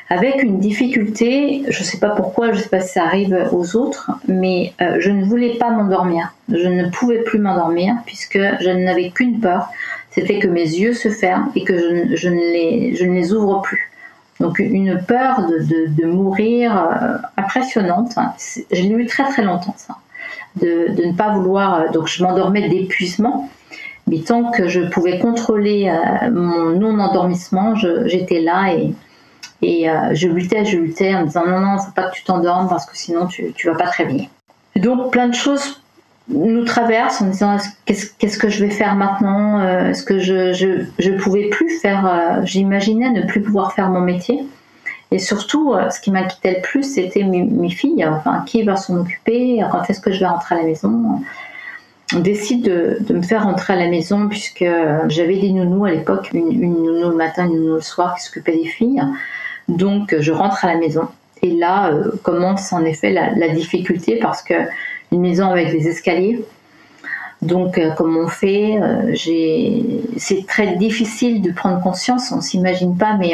avec 0.10 0.44
une 0.44 0.60
difficulté, 0.60 1.64
je 1.68 1.80
ne 1.80 1.84
sais 1.84 1.98
pas 1.98 2.10
pourquoi, 2.10 2.52
je 2.52 2.58
ne 2.58 2.62
sais 2.62 2.70
pas 2.70 2.82
si 2.82 2.94
ça 2.94 3.04
arrive 3.04 3.50
aux 3.52 3.76
autres, 3.76 4.12
mais 4.28 4.74
euh, 4.82 4.98
je 5.00 5.10
ne 5.10 5.24
voulais 5.24 5.58
pas 5.58 5.72
m'endormir. 5.72 6.36
Je 6.50 6.68
ne 6.68 6.90
pouvais 6.90 7.24
plus 7.24 7.40
m'endormir 7.40 7.96
puisque 8.06 8.38
je 8.38 8.70
n'avais 8.70 9.10
qu'une 9.10 9.40
peur, 9.40 9.70
c'était 10.12 10.38
que 10.38 10.48
mes 10.48 10.62
yeux 10.66 10.94
se 10.94 11.10
ferment 11.10 11.52
et 11.56 11.64
que 11.64 12.16
je 12.16 12.30
ne 12.30 13.16
les 13.16 13.34
ouvre 13.34 13.62
plus. 13.62 13.90
Donc 14.40 14.60
une 14.60 15.00
peur 15.06 15.48
de, 15.48 16.06
mourir 16.06 16.76
euh, 16.78 17.18
impressionnante. 17.38 18.14
Je 18.72 18.82
l'ai 18.82 18.90
eu 18.90 19.06
très 19.06 19.24
très 19.30 19.44
longtemps 19.44 19.76
ça. 19.78 19.98
De, 20.56 20.94
de 20.94 21.06
ne 21.06 21.14
pas 21.14 21.34
vouloir. 21.34 21.74
Euh, 21.76 21.90
donc 21.90 22.08
je 22.08 22.24
m'endormais 22.24 22.68
d'épuisement. 22.68 23.50
Mais 24.08 24.20
tant 24.20 24.52
que 24.52 24.68
je 24.68 24.82
pouvais 24.82 25.18
contrôler 25.20 25.90
mon 26.30 26.72
non-endormissement, 26.72 27.74
j'étais 27.76 28.42
là 28.42 28.74
et, 28.74 28.94
et 29.64 29.90
euh, 29.90 30.14
je 30.14 30.28
luttais, 30.28 30.66
je 30.66 30.78
luttais 30.78 31.16
en 31.16 31.22
me 31.22 31.26
disant 31.28 31.46
non, 31.48 31.60
non, 31.60 31.78
faut 31.78 31.92
pas 31.92 32.10
que 32.10 32.16
tu 32.16 32.24
t'endormes 32.24 32.68
parce 32.68 32.86
que 32.86 32.98
sinon 32.98 33.28
tu, 33.28 33.54
ne 33.66 33.72
vas 33.72 33.78
pas 33.78 33.88
très 33.88 34.06
bien. 34.06 34.26
donc 34.76 35.12
plein 35.12 35.28
de 35.28 35.34
choses 35.34 35.82
nous 36.30 36.64
traversent 36.64 37.22
en 37.22 37.28
disant 37.28 37.58
qu'est-ce 37.86 38.38
que 38.38 38.50
je 38.50 38.64
vais 38.64 38.72
faire 38.72 38.96
maintenant 38.96 39.60
euh, 39.60 39.90
Est-ce 39.90 40.04
que 40.04 40.20
je, 40.20 40.54
je, 40.54 41.12
pouvais 41.12 41.50
plus 41.50 41.80
faire, 41.80 42.08
euh, 42.08 42.46
j'imaginais 42.46 43.10
ne 43.10 43.24
plus 43.24 43.42
pouvoir 43.42 43.74
faire 43.74 43.90
mon 43.90 44.02
métier. 44.02 44.40
Et 45.12 45.20
surtout, 45.20 45.76
ce 45.92 46.00
qui 46.00 46.10
m'inquiétait 46.10 46.56
le 46.56 46.62
plus, 46.62 46.82
c'était 46.82 47.24
mes, 47.24 47.70
filles. 47.70 48.04
Enfin, 48.04 48.44
qui 48.48 48.64
va 48.64 48.76
s'en 48.76 48.98
occuper 48.98 49.62
Quand 49.72 49.88
est-ce 49.88 50.02
que 50.02 50.12
je 50.12 50.22
vais 50.22 50.26
rentrer 50.26 50.56
à 50.56 50.58
la 50.60 50.64
maison 50.64 51.22
on 52.16 52.20
décide 52.20 52.64
de, 52.64 53.14
me 53.14 53.22
faire 53.22 53.44
rentrer 53.44 53.74
à 53.74 53.76
la 53.76 53.88
maison 53.88 54.28
puisque 54.28 54.66
j'avais 55.08 55.38
des 55.38 55.52
nounous 55.52 55.86
à 55.86 55.92
l'époque, 55.92 56.30
une, 56.34 56.52
une, 56.52 56.84
nounou 56.84 57.10
le 57.10 57.16
matin, 57.16 57.46
une 57.46 57.56
nounou 57.56 57.76
le 57.76 57.82
soir 57.82 58.16
qui 58.16 58.24
s'occupait 58.24 58.58
des 58.58 58.66
filles. 58.66 59.02
Donc 59.68 60.16
je 60.20 60.32
rentre 60.32 60.66
à 60.66 60.68
la 60.68 60.78
maison 60.78 61.08
et 61.44 61.52
là 61.52 61.92
euh, 61.92 62.12
commence 62.24 62.74
en 62.74 62.84
effet 62.86 63.12
la, 63.12 63.50
difficulté 63.50 64.18
parce 64.20 64.42
que 64.42 64.54
une 65.14 65.22
maison 65.22 65.50
avec 65.50 65.72
des 65.72 65.88
escaliers. 65.88 66.44
Donc 67.42 67.78
euh, 67.78 67.92
comme 67.92 68.18
on 68.18 68.28
fait, 68.28 68.78
euh, 68.82 69.14
c'est 70.18 70.46
très 70.48 70.76
difficile 70.76 71.42
de 71.42 71.52
prendre 71.52 71.82
conscience, 71.82 72.32
on 72.32 72.42
s'imagine 72.42 72.98
pas, 72.98 73.16
mais 73.18 73.34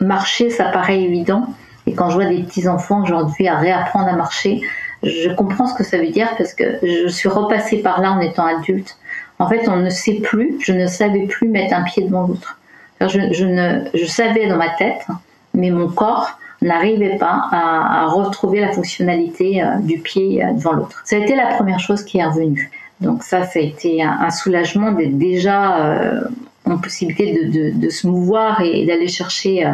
marcher 0.00 0.50
ça 0.50 0.66
paraît 0.66 1.00
évident. 1.00 1.46
Et 1.86 1.94
quand 1.94 2.10
je 2.10 2.16
vois 2.16 2.26
des 2.26 2.42
petits 2.42 2.68
enfants 2.68 3.02
aujourd'hui 3.02 3.48
à 3.48 3.56
réapprendre 3.56 4.08
à 4.08 4.12
marcher, 4.12 4.60
je 5.02 5.30
comprends 5.30 5.66
ce 5.66 5.74
que 5.74 5.84
ça 5.84 5.96
veut 5.96 6.10
dire 6.10 6.28
parce 6.36 6.52
que 6.52 6.78
je 6.82 7.08
suis 7.08 7.28
repassée 7.28 7.78
par 7.78 8.00
là 8.00 8.12
en 8.12 8.20
étant 8.20 8.44
adulte. 8.44 8.96
En 9.38 9.48
fait, 9.48 9.66
on 9.68 9.76
ne 9.76 9.88
sait 9.88 10.20
plus, 10.22 10.58
je 10.60 10.72
ne 10.72 10.86
savais 10.86 11.26
plus 11.26 11.48
mettre 11.48 11.74
un 11.74 11.82
pied 11.82 12.04
devant 12.04 12.26
l'autre. 12.26 12.58
Je, 13.00 13.44
ne, 13.46 13.88
je 13.94 14.04
savais 14.04 14.46
dans 14.46 14.58
ma 14.58 14.68
tête 14.68 15.06
mais 15.54 15.70
mon 15.70 15.88
corps 15.88 16.38
n'arrivait 16.62 17.16
pas 17.16 17.48
à, 17.50 18.06
retrouver 18.08 18.60
la 18.60 18.72
fonctionnalité 18.72 19.62
euh, 19.62 19.76
du 19.78 19.98
pied 19.98 20.44
euh, 20.44 20.52
devant 20.52 20.72
l'autre. 20.72 21.02
Ça 21.04 21.16
a 21.16 21.18
été 21.20 21.34
la 21.34 21.54
première 21.54 21.80
chose 21.80 22.02
qui 22.02 22.18
est 22.18 22.24
revenue. 22.24 22.70
Donc 23.00 23.22
ça, 23.22 23.44
ça 23.44 23.58
a 23.58 23.62
été 23.62 24.02
un, 24.02 24.30
soulagement 24.30 24.92
d'être 24.92 25.16
déjà 25.16 25.78
euh, 25.78 26.20
en 26.66 26.76
possibilité 26.76 27.46
de, 27.46 27.88
se 27.88 28.06
mouvoir 28.06 28.60
et, 28.60 28.84
d'aller 28.84 29.08
chercher 29.08 29.64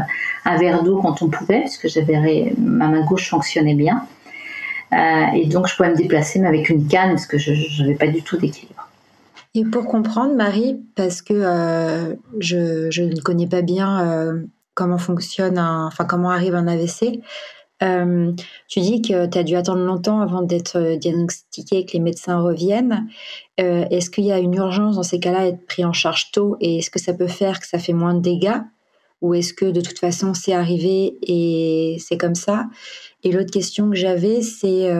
un 0.44 0.56
verre 0.58 0.84
d'eau 0.84 1.00
quand 1.02 1.22
on 1.22 1.28
pouvait, 1.28 1.62
puisque 1.62 1.88
j'avais 1.88 2.52
ma 2.56 2.86
main 2.86 3.04
gauche 3.04 3.28
fonctionnait 3.28 3.74
bien. 3.74 4.06
et 4.92 5.46
donc 5.46 5.66
je 5.66 5.74
pouvais 5.76 5.90
me 5.90 5.96
déplacer 5.96 6.38
mais 6.38 6.46
avec 6.46 6.68
une 6.70 6.86
canne 6.86 7.10
parce 7.10 7.26
que 7.26 7.36
je 7.36 7.82
n'avais 7.82 7.96
pas 7.96 8.06
du 8.06 8.22
tout 8.22 8.36
d'équilibre. 8.36 8.88
Et 9.54 9.64
pour 9.64 9.86
comprendre, 9.86 10.36
Marie, 10.36 10.80
parce 10.94 11.20
que 11.20 12.16
je, 12.38 12.88
je, 12.90 13.02
ne 13.02 13.20
connais 13.20 13.48
pas 13.48 13.62
bien 13.62 14.46
comment 14.76 14.98
fonctionne, 14.98 15.58
enfin 15.58 16.04
comment 16.04 16.30
arrive 16.30 16.54
un 16.54 16.68
AVC. 16.68 17.20
Euh, 17.82 18.32
tu 18.68 18.80
dis 18.80 19.02
que 19.02 19.26
tu 19.26 19.38
as 19.38 19.42
dû 19.42 19.54
attendre 19.54 19.84
longtemps 19.84 20.20
avant 20.20 20.42
d'être 20.42 20.78
euh, 20.78 20.96
diagnostiqué 20.96 21.78
et 21.78 21.86
que 21.86 21.92
les 21.92 22.00
médecins 22.00 22.40
reviennent. 22.40 23.06
Euh, 23.60 23.84
est-ce 23.90 24.08
qu'il 24.08 24.24
y 24.24 24.32
a 24.32 24.38
une 24.38 24.54
urgence 24.54 24.96
dans 24.96 25.02
ces 25.02 25.20
cas-là 25.20 25.40
à 25.40 25.46
être 25.46 25.66
pris 25.66 25.84
en 25.84 25.92
charge 25.92 26.30
tôt 26.30 26.56
et 26.60 26.78
est-ce 26.78 26.90
que 26.90 26.98
ça 26.98 27.12
peut 27.12 27.26
faire 27.26 27.60
que 27.60 27.66
ça 27.66 27.78
fait 27.78 27.92
moins 27.92 28.14
de 28.14 28.20
dégâts? 28.20 28.60
Ou 29.20 29.34
est-ce 29.34 29.52
que 29.52 29.66
de 29.66 29.80
toute 29.80 29.98
façon 29.98 30.32
c'est 30.32 30.54
arrivé 30.54 31.18
et 31.22 31.96
c'est 31.98 32.16
comme 32.16 32.34
ça? 32.34 32.66
Et 33.24 33.32
l'autre 33.32 33.50
question 33.50 33.90
que 33.90 33.96
j'avais, 33.96 34.42
c'est 34.42 34.90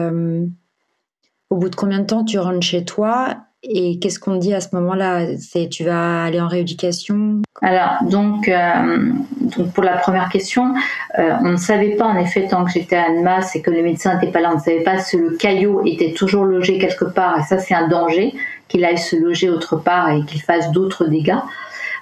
au 1.49 1.55
bout 1.55 1.69
de 1.69 1.75
combien 1.75 1.99
de 1.99 2.05
temps 2.05 2.25
tu 2.25 2.39
rentres 2.39 2.65
chez 2.65 2.83
toi 2.83 3.46
et 3.69 3.99
qu'est-ce 3.99 4.19
qu'on 4.19 4.35
dit 4.35 4.53
à 4.53 4.61
ce 4.61 4.69
moment-là? 4.73 5.25
Tu 5.69 5.83
vas 5.83 6.23
aller 6.23 6.39
en 6.39 6.47
rééducation? 6.47 7.41
Alors 7.61 7.97
donc, 8.03 8.47
euh, 8.47 9.11
donc 9.41 9.73
pour 9.73 9.83
la 9.83 9.97
première 9.97 10.29
question, 10.29 10.73
euh, 11.19 11.31
on 11.41 11.51
ne 11.51 11.57
savait 11.57 11.95
pas 11.95 12.05
en 12.05 12.17
effet 12.17 12.47
tant 12.47 12.63
que 12.65 12.71
j'étais 12.71 12.95
à 12.95 13.05
Annemasse 13.05 13.55
et 13.55 13.61
que 13.61 13.71
les 13.71 13.81
médecins 13.81 14.13
n'étaient 14.15 14.31
pas 14.31 14.41
là, 14.41 14.51
on 14.51 14.57
ne 14.57 14.61
savait 14.61 14.83
pas 14.83 14.99
si 14.99 15.17
le 15.17 15.31
caillot 15.31 15.81
était 15.85 16.13
toujours 16.13 16.43
logé 16.43 16.77
quelque 16.77 17.05
part. 17.05 17.39
Et 17.39 17.43
ça 17.43 17.57
c'est 17.57 17.73
un 17.73 17.87
danger 17.87 18.33
qu'il 18.67 18.83
aille 18.85 18.97
se 18.97 19.15
loger 19.15 19.49
autre 19.49 19.77
part 19.77 20.11
et 20.11 20.23
qu'il 20.25 20.41
fasse 20.41 20.71
d'autres 20.71 21.05
dégâts. 21.05 21.39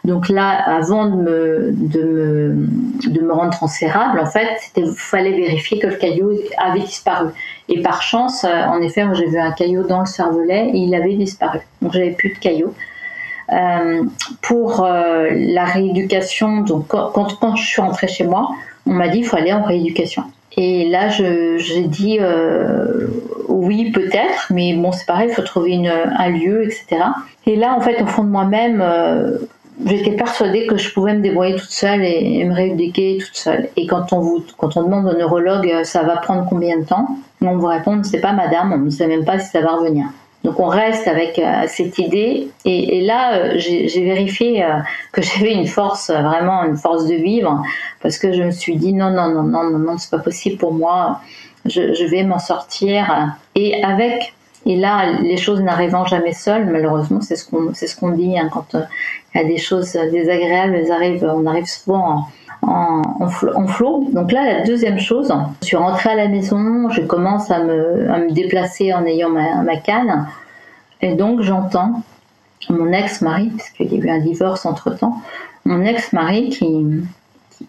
Donc 0.06 0.30
là, 0.30 0.52
avant 0.52 1.08
de 1.08 1.16
me, 1.16 1.72
de 1.74 3.22
me, 3.22 3.34
rendre 3.34 3.52
transférable, 3.52 4.20
en 4.20 4.28
fait, 4.28 4.48
il 4.78 4.94
fallait 4.96 5.32
vérifier 5.32 5.80
que 5.80 5.88
le 5.88 5.96
caillot 5.96 6.32
avait 6.58 6.82
disparu. 6.82 7.30
Et 7.70 7.82
par 7.82 8.04
chance, 8.04 8.44
euh, 8.44 8.66
en 8.66 8.82
effet, 8.82 9.04
j'ai 9.14 9.26
vu 9.26 9.40
un 9.40 9.52
caillot 9.52 9.84
dans 9.84 10.02
le 10.02 10.06
cervelet 10.06 10.70
et 10.74 10.78
il 10.78 10.94
avait 10.94 11.16
disparu. 11.16 11.60
Donc 11.82 11.94
j'avais 11.94 12.12
plus 12.12 12.30
de 12.30 12.38
caillot. 12.38 12.74
Euh, 13.52 14.04
pour 14.42 14.84
euh, 14.84 15.30
la 15.32 15.66
rééducation, 15.66 16.62
donc 16.62 16.88
quand, 16.88 17.12
quand, 17.12 17.56
je 17.56 17.66
suis 17.66 17.82
rentrée 17.82 18.08
chez 18.08 18.26
moi, 18.26 18.50
on 18.86 18.94
m'a 18.94 19.08
dit 19.08 19.20
il 19.20 19.26
faut 19.26 19.38
aller 19.38 19.54
en 19.54 19.64
rééducation. 19.64 20.24
Et 20.58 20.88
là, 20.88 21.10
j'ai 21.10 21.84
dit 21.88 22.20
oui, 23.50 23.92
peut-être, 23.92 24.48
mais 24.52 24.74
bon, 24.76 24.92
c'est 24.92 25.06
pareil, 25.06 25.30
il 25.30 25.34
faut 25.34 25.42
trouver 25.42 25.86
un 25.86 26.30
lieu, 26.30 26.64
etc. 26.64 26.86
Et 27.46 27.56
là, 27.56 27.76
en 27.76 27.82
fait, 27.82 28.02
au 28.02 28.06
fond 28.06 28.24
de 28.24 28.30
moi-même, 28.30 28.82
j'étais 29.86 30.12
persuadée 30.12 30.68
que 30.68 30.78
je 30.78 30.94
pouvais 30.94 31.14
me 31.14 31.22
débrouiller 31.22 31.56
toute 31.56 31.72
seule 31.72 32.04
et, 32.04 32.44
me 32.44 32.54
rééduquer 32.54 33.18
toute 33.20 33.36
seule. 33.36 33.70
Et 33.76 33.88
quand 33.88 34.14
on, 34.14 34.20
vous, 34.20 34.46
quand 34.58 34.78
on 34.78 34.84
demande 34.84 35.08
au 35.08 35.18
neurologue 35.18 35.70
euh, 35.70 35.84
ça 35.84 36.04
va 36.04 36.18
prendre 36.18 36.48
combien 36.50 36.80
de 36.80 36.86
temps, 36.86 37.08
on 37.42 37.58
vous 37.58 37.68
répond 37.68 38.02
c'est 38.04 38.22
pas 38.22 38.34
madame, 38.34 38.74
on 38.74 38.78
ne 38.78 38.90
sait 38.90 39.08
même 39.08 39.26
pas 39.26 39.40
si 39.40 39.50
ça 39.50 39.62
va 39.62 39.76
revenir. 39.76 40.06
Donc 40.44 40.60
on 40.60 40.68
reste 40.68 41.08
avec 41.08 41.40
euh, 41.40 41.64
cette 41.68 41.98
idée 41.98 42.50
et, 42.66 43.02
là 43.02 43.36
euh, 43.36 43.54
j'ai 43.58 44.04
vérifié 44.04 44.66
que 45.12 45.22
j'avais 45.22 45.54
une 45.54 45.68
force, 45.68 46.10
vraiment 46.10 46.64
une 46.64 46.78
force 46.78 47.08
de 47.08 47.16
vivre 47.16 47.62
parce 48.02 48.18
que 48.18 48.32
je 48.32 48.44
me 48.44 48.52
suis 48.52 48.76
dit 48.78 48.94
non 48.94 49.12
non 49.12 49.30
non 49.30 49.44
non 49.44 49.70
non 49.70 49.80
non 49.80 49.98
c'est 49.98 50.12
pas 50.12 50.20
possible 50.20 50.58
pour 50.58 50.74
moi, 50.74 51.20
je, 51.66 51.94
je 51.94 52.06
vais 52.06 52.24
m'en 52.24 52.40
sortir 52.40 53.36
et 53.56 53.84
avec 53.84 54.34
et 54.66 54.76
là, 54.76 55.20
les 55.22 55.38
choses 55.38 55.62
n'arrivant 55.62 56.06
jamais 56.06 56.34
seules, 56.34 56.66
malheureusement, 56.66 57.22
c'est 57.22 57.36
ce 57.36 57.48
qu'on 57.48 57.74
c'est 57.74 57.88
ce 57.88 57.96
qu'on 57.96 58.10
dit 58.10 58.38
hein, 58.38 58.50
quand 58.52 58.74
il 58.74 59.38
y 59.38 59.44
a 59.44 59.44
des 59.44 59.58
choses 59.58 59.94
désagréables, 59.94 60.76
elles 60.76 61.26
on 61.26 61.46
arrive 61.46 61.66
souvent 61.66 62.28
en, 62.62 63.02
en, 63.20 63.68
flot. 63.68 64.08
Donc 64.12 64.32
là, 64.32 64.60
la 64.60 64.64
deuxième 64.66 65.00
chose, 65.00 65.32
je 65.62 65.68
suis 65.68 65.78
rentrée 65.78 66.10
à 66.10 66.16
la 66.16 66.28
maison, 66.28 66.90
je 66.90 67.02
commence 67.02 67.52
à 67.52 67.64
me, 67.64 68.10
à 68.10 68.18
me 68.18 68.32
déplacer 68.32 68.94
en 68.94 69.06
ayant 69.06 69.30
ma, 69.30 69.78
canne, 69.78 70.28
et 71.02 71.14
donc 71.14 71.42
j'entends 71.42 72.02
mon 72.70 72.92
ex-mari, 72.92 73.52
puisqu'il 73.56 73.94
y 73.94 74.02
a 74.02 74.06
eu 74.06 74.10
un 74.10 74.20
divorce 74.20 74.66
entre-temps, 74.66 75.22
mon 75.66 75.84
ex-mari 75.84 76.50
qui, 76.50 77.04
qui, 77.52 77.68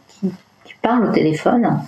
qui, 0.65 0.75
parle 0.81 1.07
au 1.11 1.13
téléphone. 1.13 1.81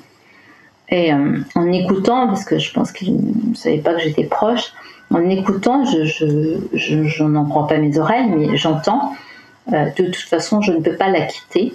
Et 0.90 1.12
euh, 1.12 1.38
en 1.54 1.70
écoutant, 1.70 2.26
parce 2.26 2.44
que 2.44 2.58
je 2.58 2.72
pense 2.72 2.92
qu'il 2.92 3.14
ne 3.50 3.54
savait 3.54 3.78
pas 3.78 3.94
que 3.94 4.00
j'étais 4.00 4.24
proche, 4.24 4.72
en 5.12 5.28
écoutant, 5.28 5.84
je, 5.84 7.22
n'en 7.24 7.44
crois 7.46 7.66
pas 7.66 7.78
mes 7.78 7.98
oreilles, 7.98 8.28
mais 8.28 8.56
j'entends 8.56 9.12
euh, 9.72 9.86
de 9.96 10.06
toute 10.06 10.16
façon, 10.16 10.60
je 10.60 10.72
ne 10.72 10.80
peux 10.80 10.96
pas 10.96 11.08
la 11.08 11.22
quitter 11.22 11.74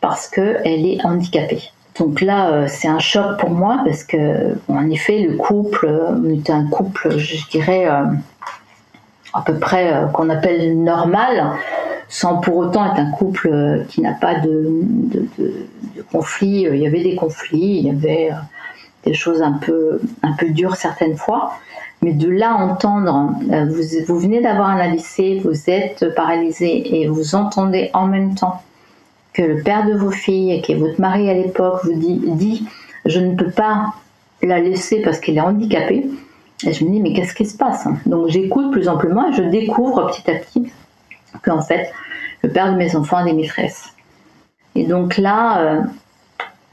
parce 0.00 0.28
qu'elle 0.28 0.86
est 0.86 1.04
handicapée. 1.04 1.62
Donc 1.98 2.20
là, 2.20 2.50
euh, 2.50 2.66
c'est 2.68 2.88
un 2.88 2.98
choc 2.98 3.38
pour 3.38 3.50
moi 3.50 3.80
parce 3.84 4.04
que, 4.04 4.56
en 4.68 4.88
effet, 4.90 5.20
le 5.20 5.36
couple, 5.36 5.88
on 5.88 6.30
était 6.30 6.52
un 6.52 6.66
couple, 6.66 7.16
je 7.18 7.48
dirais, 7.48 7.86
euh, 7.86 8.04
à 9.32 9.42
peu 9.42 9.58
près 9.58 9.94
qu'on 10.12 10.28
appelle 10.28 10.82
normal, 10.82 11.52
sans 12.08 12.36
pour 12.38 12.56
autant 12.56 12.84
être 12.86 13.00
un 13.00 13.10
couple 13.12 13.84
qui 13.88 14.02
n'a 14.02 14.12
pas 14.12 14.40
de, 14.40 14.80
de. 14.82 15.28
Il 16.42 16.76
y 16.76 16.86
avait 16.86 17.02
des 17.02 17.14
conflits, 17.14 17.78
il 17.78 17.86
y 17.86 17.90
avait 17.90 18.30
des 19.04 19.14
choses 19.14 19.40
un 19.40 19.52
peu, 19.52 19.98
un 20.22 20.32
peu 20.32 20.50
dures 20.50 20.76
certaines 20.76 21.16
fois. 21.16 21.54
Mais 22.02 22.12
de 22.12 22.28
là 22.28 22.56
entendre, 22.56 23.32
euh, 23.52 23.66
vous, 23.66 23.82
vous 24.06 24.18
venez 24.18 24.40
d'avoir 24.40 24.68
un 24.70 24.78
AVC, 24.78 25.40
vous 25.44 25.70
êtes 25.70 26.14
paralysé 26.14 27.00
et 27.00 27.06
vous 27.06 27.34
entendez 27.34 27.90
en 27.94 28.06
même 28.06 28.34
temps 28.34 28.62
que 29.32 29.42
le 29.42 29.62
père 29.62 29.86
de 29.86 29.94
vos 29.94 30.10
filles, 30.10 30.60
qui 30.62 30.72
est 30.72 30.76
votre 30.76 31.00
mari 31.00 31.30
à 31.30 31.34
l'époque, 31.34 31.80
vous 31.84 31.94
dit, 31.94 32.66
je 33.04 33.20
ne 33.20 33.34
peux 33.34 33.50
pas 33.50 33.94
la 34.42 34.60
laisser 34.60 35.00
parce 35.02 35.20
qu'elle 35.20 35.36
est 35.36 35.40
handicapée. 35.40 36.06
Et 36.64 36.72
je 36.72 36.84
me 36.84 36.90
dis, 36.90 37.00
mais 37.00 37.12
qu'est-ce 37.12 37.34
qui 37.34 37.46
se 37.46 37.56
passe 37.56 37.86
Donc 38.06 38.28
j'écoute 38.28 38.70
plus 38.72 38.88
amplement 38.88 39.28
et 39.28 39.32
je 39.32 39.42
découvre 39.42 40.06
petit 40.10 40.30
à 40.30 40.34
petit 40.34 40.70
qu'en 41.42 41.62
fait, 41.62 41.92
le 42.42 42.50
père 42.50 42.72
de 42.72 42.76
mes 42.76 42.94
enfants 42.94 43.18
a 43.18 43.24
des 43.24 43.32
maîtresses. 43.32 43.92
Et 44.74 44.84
donc 44.86 45.16
là, 45.16 45.60
euh, 45.60 45.80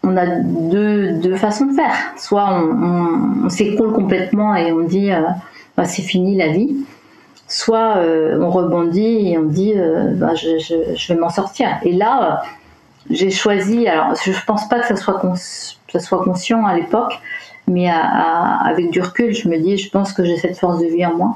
on 0.03 0.15
a 0.17 0.25
deux, 0.27 1.35
façons 1.35 1.65
de 1.65 1.73
faire. 1.73 1.93
Soit 2.17 2.49
on, 2.51 3.49
s'écroule 3.49 3.93
complètement 3.93 4.55
et 4.55 4.71
on 4.71 4.81
dit, 4.81 5.11
euh, 5.11 5.21
bah, 5.77 5.85
c'est 5.85 6.01
fini 6.01 6.35
la 6.35 6.49
vie. 6.49 6.75
Soit 7.47 7.97
euh, 7.97 8.39
on 8.41 8.49
rebondit 8.49 9.31
et 9.31 9.37
on 9.37 9.43
dit, 9.43 9.73
bah, 10.15 10.35
je, 10.35 11.13
vais 11.13 11.19
m'en 11.19 11.29
sortir. 11.29 11.67
Et 11.83 11.93
là, 11.93 12.43
j'ai 13.09 13.31
choisi, 13.31 13.87
alors 13.87 14.15
je 14.23 14.31
ne 14.31 14.35
pense 14.45 14.69
pas 14.69 14.79
que 14.79 14.87
ça 14.87 14.95
soit, 14.95 15.19
ça 15.91 15.99
soit 15.99 16.23
conscient 16.23 16.65
à 16.65 16.75
l'époque, 16.75 17.19
mais 17.67 17.89
avec 17.89 18.91
du 18.91 19.01
recul, 19.01 19.33
je 19.33 19.49
me 19.49 19.57
dis, 19.57 19.77
je 19.77 19.89
pense 19.89 20.13
que 20.13 20.23
j'ai 20.23 20.37
cette 20.37 20.57
force 20.59 20.79
de 20.79 20.85
vie 20.85 21.05
en 21.05 21.15
moi. 21.15 21.35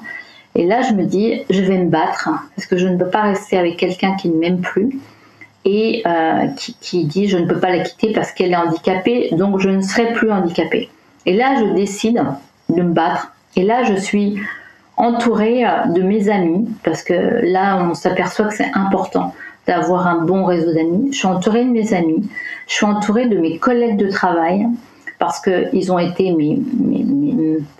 Et 0.55 0.67
là, 0.67 0.83
je 0.83 0.93
me 0.93 1.03
dis, 1.03 1.41
je 1.49 1.61
vais 1.61 1.79
me 1.79 1.89
battre 1.89 2.29
parce 2.55 2.67
que 2.67 2.77
je 2.77 2.87
ne 2.87 2.97
peux 2.97 3.09
pas 3.09 3.23
rester 3.23 3.57
avec 3.57 3.77
quelqu'un 3.77 4.15
qui 4.15 4.29
ne 4.29 4.37
m'aime 4.37 4.61
plus 4.61 4.99
et 5.65 6.03
euh, 6.05 6.47
qui, 6.81 7.05
dit, 7.05 7.27
je 7.27 7.37
ne 7.37 7.45
peux 7.45 7.59
pas 7.59 7.69
la 7.69 7.79
quitter 7.79 8.11
parce 8.13 8.31
qu'elle 8.31 8.51
est 8.51 8.57
handicapée, 8.57 9.29
donc 9.31 9.59
je 9.59 9.69
ne 9.69 9.81
serai 9.81 10.13
plus 10.13 10.31
handicapée. 10.31 10.89
Et 11.25 11.33
là, 11.33 11.55
je 11.59 11.73
décide 11.73 12.21
de 12.69 12.81
me 12.81 12.91
battre. 12.93 13.31
Et 13.55 13.63
là, 13.63 13.83
je 13.83 13.93
suis 13.93 14.39
entourée 14.97 15.63
de 15.95 16.01
mes 16.01 16.29
amis 16.29 16.67
parce 16.83 17.01
que 17.03 17.13
là, 17.43 17.77
on 17.83 17.93
s'aperçoit 17.93 18.47
que 18.47 18.55
c'est 18.55 18.71
important 18.73 19.33
d'avoir 19.67 20.07
un 20.07 20.23
bon 20.25 20.43
réseau 20.45 20.73
d'amis. 20.73 21.09
Je 21.11 21.19
suis 21.19 21.27
entourée 21.27 21.63
de 21.63 21.69
mes 21.69 21.93
amis, 21.93 22.29
je 22.67 22.73
suis 22.73 22.85
entourée 22.85 23.27
de 23.27 23.37
mes 23.37 23.57
collègues 23.57 23.97
de 23.97 24.09
travail 24.09 24.67
parce 25.19 25.39
qu'ils 25.39 25.91
ont 25.91 25.99
été 25.99 26.35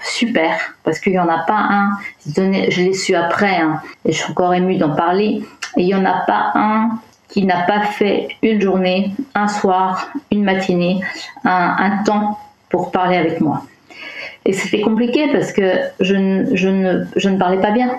super, 0.01 0.75
parce 0.83 0.99
qu'il 0.99 1.11
n'y 1.11 1.19
en 1.19 1.27
a 1.27 1.39
pas 1.39 1.67
un, 1.69 1.89
je 2.25 2.81
l'ai 2.81 2.93
su 2.93 3.15
après, 3.15 3.57
hein, 3.57 3.81
et 4.05 4.13
je 4.13 4.17
suis 4.17 4.31
encore 4.31 4.53
émue 4.53 4.77
d'en 4.77 4.95
parler, 4.95 5.43
et 5.75 5.81
il 5.81 5.85
n'y 5.87 5.95
en 5.95 6.05
a 6.05 6.21
pas 6.25 6.51
un 6.55 6.91
qui 7.33 7.45
n'a 7.45 7.63
pas 7.63 7.81
fait 7.81 8.27
une 8.43 8.61
journée, 8.61 9.11
un 9.33 9.47
soir, 9.47 10.09
une 10.31 10.43
matinée, 10.43 10.99
un, 11.43 12.03
temps 12.05 12.37
pour 12.69 12.91
parler 12.91 13.17
avec 13.17 13.41
moi. 13.41 13.63
Et 14.45 14.53
c'était 14.53 14.81
compliqué 14.81 15.31
parce 15.33 15.51
que 15.51 15.79
je 15.99 16.15
ne 16.15 17.37
parlais 17.39 17.59
pas 17.59 17.71
bien. 17.71 17.89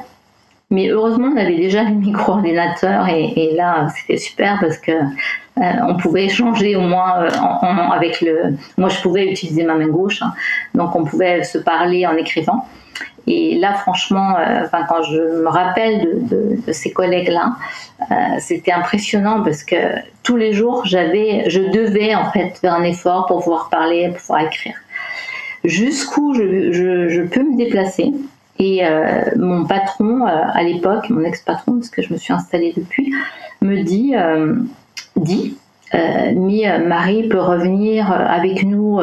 Mais 0.70 0.88
heureusement, 0.88 1.32
on 1.34 1.36
avait 1.36 1.56
déjà 1.56 1.82
le 1.82 1.94
micro-ordinateur 1.96 3.08
et, 3.08 3.50
là, 3.56 3.88
c'était 3.96 4.18
super 4.18 4.58
parce 4.60 4.78
que 4.78 4.92
euh, 4.92 5.72
on 5.88 5.96
pouvait 5.96 6.26
échanger 6.26 6.76
au 6.76 6.82
moins 6.82 7.22
euh, 7.22 7.28
avec 7.92 8.20
le. 8.20 8.54
Moi, 8.78 8.88
je 8.88 9.00
pouvais 9.02 9.30
utiliser 9.32 9.64
ma 9.64 9.74
main 9.74 9.88
gauche, 9.88 10.22
hein. 10.22 10.32
donc 10.74 10.94
on 10.94 11.04
pouvait 11.04 11.42
se 11.42 11.58
parler 11.58 12.06
en 12.06 12.16
écrivant. 12.16 12.66
Et 13.26 13.56
là, 13.56 13.74
franchement, 13.74 14.36
euh, 14.38 14.66
quand 14.88 15.02
je 15.02 15.42
me 15.42 15.48
rappelle 15.48 16.26
de, 16.28 16.72
ces 16.72 16.92
collègues-là, 16.92 17.56
c'était 18.38 18.72
impressionnant 18.72 19.42
parce 19.42 19.64
que 19.64 19.76
tous 20.22 20.36
les 20.36 20.52
jours, 20.52 20.84
j'avais, 20.84 21.48
je 21.48 21.60
devais 21.60 22.14
en 22.14 22.30
fait 22.30 22.58
faire 22.58 22.74
un 22.74 22.82
effort 22.82 23.26
pour 23.26 23.42
pouvoir 23.42 23.68
parler, 23.70 24.08
pour 24.08 24.18
pouvoir 24.18 24.40
écrire. 24.42 24.74
Jusqu'où 25.64 26.34
je 26.34 27.22
peux 27.22 27.42
me 27.42 27.56
déplacer, 27.56 28.12
et 28.58 28.86
euh, 28.86 29.22
mon 29.36 29.64
patron, 29.64 30.26
euh, 30.26 30.42
à 30.52 30.62
l'époque, 30.62 31.10
mon 31.10 31.24
ex-patron, 31.24 31.78
parce 31.78 31.90
que 31.90 32.02
je 32.02 32.12
me 32.12 32.18
suis 32.18 32.32
installée 32.32 32.72
depuis, 32.76 33.12
me 33.62 33.82
dit, 33.82 34.14
euh, 34.14 34.56
dit 35.16 35.56
mais 36.34 36.78
Marie 36.80 37.28
peut 37.28 37.40
revenir 37.40 38.11
avec 38.11 38.64
nous 38.64 39.00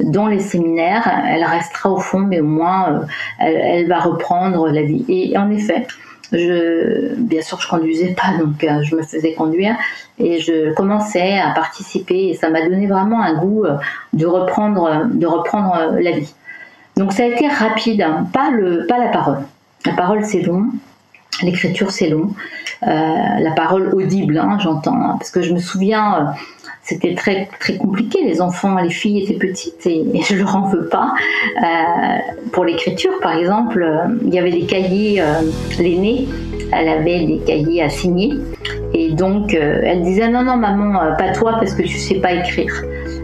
dans 0.00 0.26
les 0.26 0.40
séminaires, 0.40 1.08
elle 1.28 1.44
restera 1.44 1.90
au 1.90 1.98
fond, 1.98 2.20
mais 2.20 2.40
au 2.40 2.46
moins 2.46 3.02
elle, 3.38 3.86
va 3.88 4.00
reprendre 4.00 4.68
la 4.68 4.82
vie. 4.82 5.04
Et 5.08 5.36
en 5.38 5.50
effet, 5.50 5.86
je, 6.32 7.14
bien 7.16 7.42
sûr, 7.42 7.60
je 7.60 7.68
conduisais 7.68 8.14
pas, 8.14 8.36
donc 8.38 8.66
je 8.82 8.96
me 8.96 9.02
faisais 9.02 9.34
conduire 9.34 9.76
et 10.18 10.40
je 10.40 10.72
commençais 10.74 11.38
à 11.38 11.50
participer 11.50 12.28
et 12.28 12.34
ça 12.34 12.50
m'a 12.50 12.62
donné 12.62 12.86
vraiment 12.86 13.22
un 13.22 13.34
goût 13.34 13.64
de 14.12 14.26
reprendre, 14.26 15.06
de 15.12 15.26
reprendre 15.26 15.96
la 16.00 16.12
vie. 16.12 16.32
Donc 16.96 17.12
ça 17.12 17.24
a 17.24 17.26
été 17.26 17.48
rapide, 17.48 18.02
hein. 18.02 18.26
pas, 18.32 18.50
le, 18.50 18.86
pas 18.86 18.98
la 18.98 19.08
parole. 19.08 19.40
La 19.84 19.92
parole 19.92 20.24
c'est 20.24 20.42
long, 20.42 20.66
l'écriture 21.42 21.90
c'est 21.90 22.08
long, 22.08 22.30
euh, 22.82 22.88
la 22.88 23.50
parole 23.52 23.94
audible, 23.94 24.38
hein, 24.38 24.58
j'entends, 24.60 24.94
hein, 24.94 25.16
parce 25.18 25.30
que 25.30 25.42
je 25.42 25.52
me 25.52 25.58
souviens, 25.58 26.14
euh, 26.14 26.24
c'était 26.82 27.14
très 27.14 27.48
très 27.60 27.76
compliqué. 27.76 28.22
Les 28.24 28.40
enfants, 28.40 28.76
les 28.76 28.90
filles 28.90 29.22
étaient 29.22 29.38
petites 29.38 29.86
et, 29.86 30.04
je 30.28 30.36
leur 30.36 30.54
en 30.56 30.68
veux 30.68 30.88
pas. 30.88 31.14
Euh, 31.62 32.48
pour 32.52 32.64
l'écriture, 32.64 33.12
par 33.22 33.36
exemple, 33.36 33.86
il 34.24 34.34
y 34.34 34.38
avait 34.38 34.52
des 34.52 34.66
cahiers. 34.66 35.22
L'aînée, 35.78 36.28
elle 36.72 36.88
avait 36.88 37.24
des 37.24 37.40
cahiers 37.46 37.82
à 37.82 37.88
signer 37.88 38.34
et 38.92 39.10
donc 39.10 39.54
elle 39.54 40.02
disait 40.02 40.28
non 40.28 40.42
non 40.42 40.56
maman, 40.56 41.16
pas 41.18 41.32
toi 41.32 41.52
parce 41.58 41.74
que 41.74 41.82
tu 41.82 41.98
sais 41.98 42.16
pas 42.16 42.32
écrire. 42.32 42.72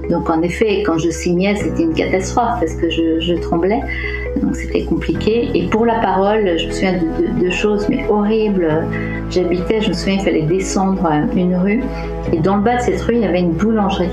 Donc 0.09 0.29
en 0.31 0.43
effet, 0.43 0.83
quand 0.85 0.99
je 0.99 1.11
signais, 1.11 1.55
c'était 1.57 1.83
une 1.83 1.95
catastrophe 1.95 2.61
parce 2.61 2.75
que 2.75 2.91
je, 2.91 3.35
tremblais. 3.41 3.81
Donc 4.43 4.55
c'était 4.57 4.85
compliqué. 4.85 5.51
Et 5.55 5.67
pour 5.69 5.87
la 5.87 6.01
parole, 6.01 6.59
je 6.59 6.67
me 6.67 6.73
souviens 6.73 7.01
de, 7.41 7.51
choses 7.51 7.89
mais 7.89 8.07
horribles. 8.09 8.85
J'habitais, 9.31 9.81
je 9.81 9.89
me 9.89 9.95
souviens, 9.95 10.15
il 10.15 10.21
fallait 10.21 10.43
descendre 10.43 11.09
une 11.37 11.57
rue. 11.57 11.83
Et 12.33 12.39
dans 12.39 12.57
le 12.57 12.63
bas 12.63 12.77
de 12.77 12.83
cette 12.83 13.01
rue, 13.03 13.15
il 13.15 13.21
y 13.21 13.27
avait 13.27 13.41
une 13.41 13.53
boulangerie. 13.53 14.11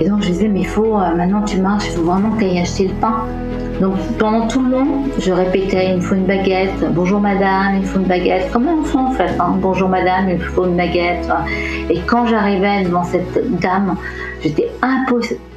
Et 0.00 0.08
donc 0.08 0.22
je 0.22 0.28
disais, 0.28 0.48
mais 0.48 0.60
il 0.60 0.66
faut, 0.66 0.96
euh, 0.98 1.14
maintenant 1.14 1.42
tu 1.42 1.58
marches, 1.60 1.86
il 1.86 1.92
faut 1.92 2.02
vraiment 2.02 2.30
que 2.30 2.40
tu 2.40 2.44
ailles 2.46 2.58
acheter 2.58 2.88
le 2.88 2.94
pain. 2.94 3.26
Donc 3.82 3.96
pendant 4.16 4.46
tout 4.46 4.62
le 4.62 4.70
long, 4.70 5.02
je 5.18 5.32
répétais 5.32 5.90
il 5.90 5.96
me 5.96 6.00
faut 6.00 6.14
une 6.14 6.24
baguette, 6.24 6.84
bonjour 6.92 7.18
madame, 7.18 7.74
il 7.74 7.80
me 7.80 7.86
faut 7.86 7.98
une 7.98 8.06
baguette, 8.06 8.48
comme 8.52 8.68
un 8.68 8.78
enfant 8.78 9.08
en 9.08 9.10
fait, 9.10 9.34
hein. 9.40 9.56
bonjour 9.56 9.88
madame, 9.88 10.28
il 10.28 10.36
me 10.36 10.44
faut 10.44 10.66
une 10.66 10.76
baguette. 10.76 11.28
Et 11.90 11.98
quand 12.06 12.26
j'arrivais 12.26 12.84
devant 12.84 13.02
cette 13.02 13.58
dame, 13.58 13.96
j'étais 14.40 14.70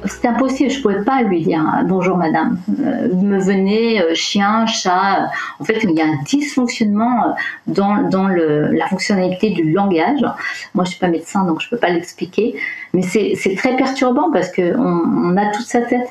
c'était 0.06 0.26
impossible, 0.26 0.70
je 0.70 0.82
pouvais 0.82 1.04
pas 1.04 1.22
lui 1.22 1.42
dire 1.42 1.62
bonjour 1.84 2.16
madame. 2.16 2.58
Euh, 2.80 3.14
me 3.14 3.38
venait 3.38 4.02
euh, 4.02 4.14
chien, 4.14 4.66
chat. 4.66 5.30
En 5.60 5.64
fait, 5.64 5.78
il 5.84 5.92
y 5.92 6.00
a 6.00 6.06
un 6.06 6.18
dysfonctionnement 6.24 7.26
euh, 7.28 7.30
dans, 7.68 8.26
la 8.26 8.88
fonctionnalité 8.88 9.50
du 9.50 9.70
langage. 9.70 10.26
Moi, 10.74 10.84
je 10.84 10.90
suis 10.90 10.98
pas 10.98 11.08
médecin, 11.08 11.44
donc 11.44 11.60
je 11.60 11.70
peux 11.70 11.76
pas 11.76 11.90
l'expliquer, 11.90 12.56
mais 12.92 13.02
c'est 13.02 13.54
très 13.56 13.76
perturbant 13.76 14.32
parce 14.32 14.50
que 14.50 14.76
on 14.76 15.36
a 15.36 15.52
toute 15.52 15.66
sa 15.66 15.82
tête. 15.82 16.08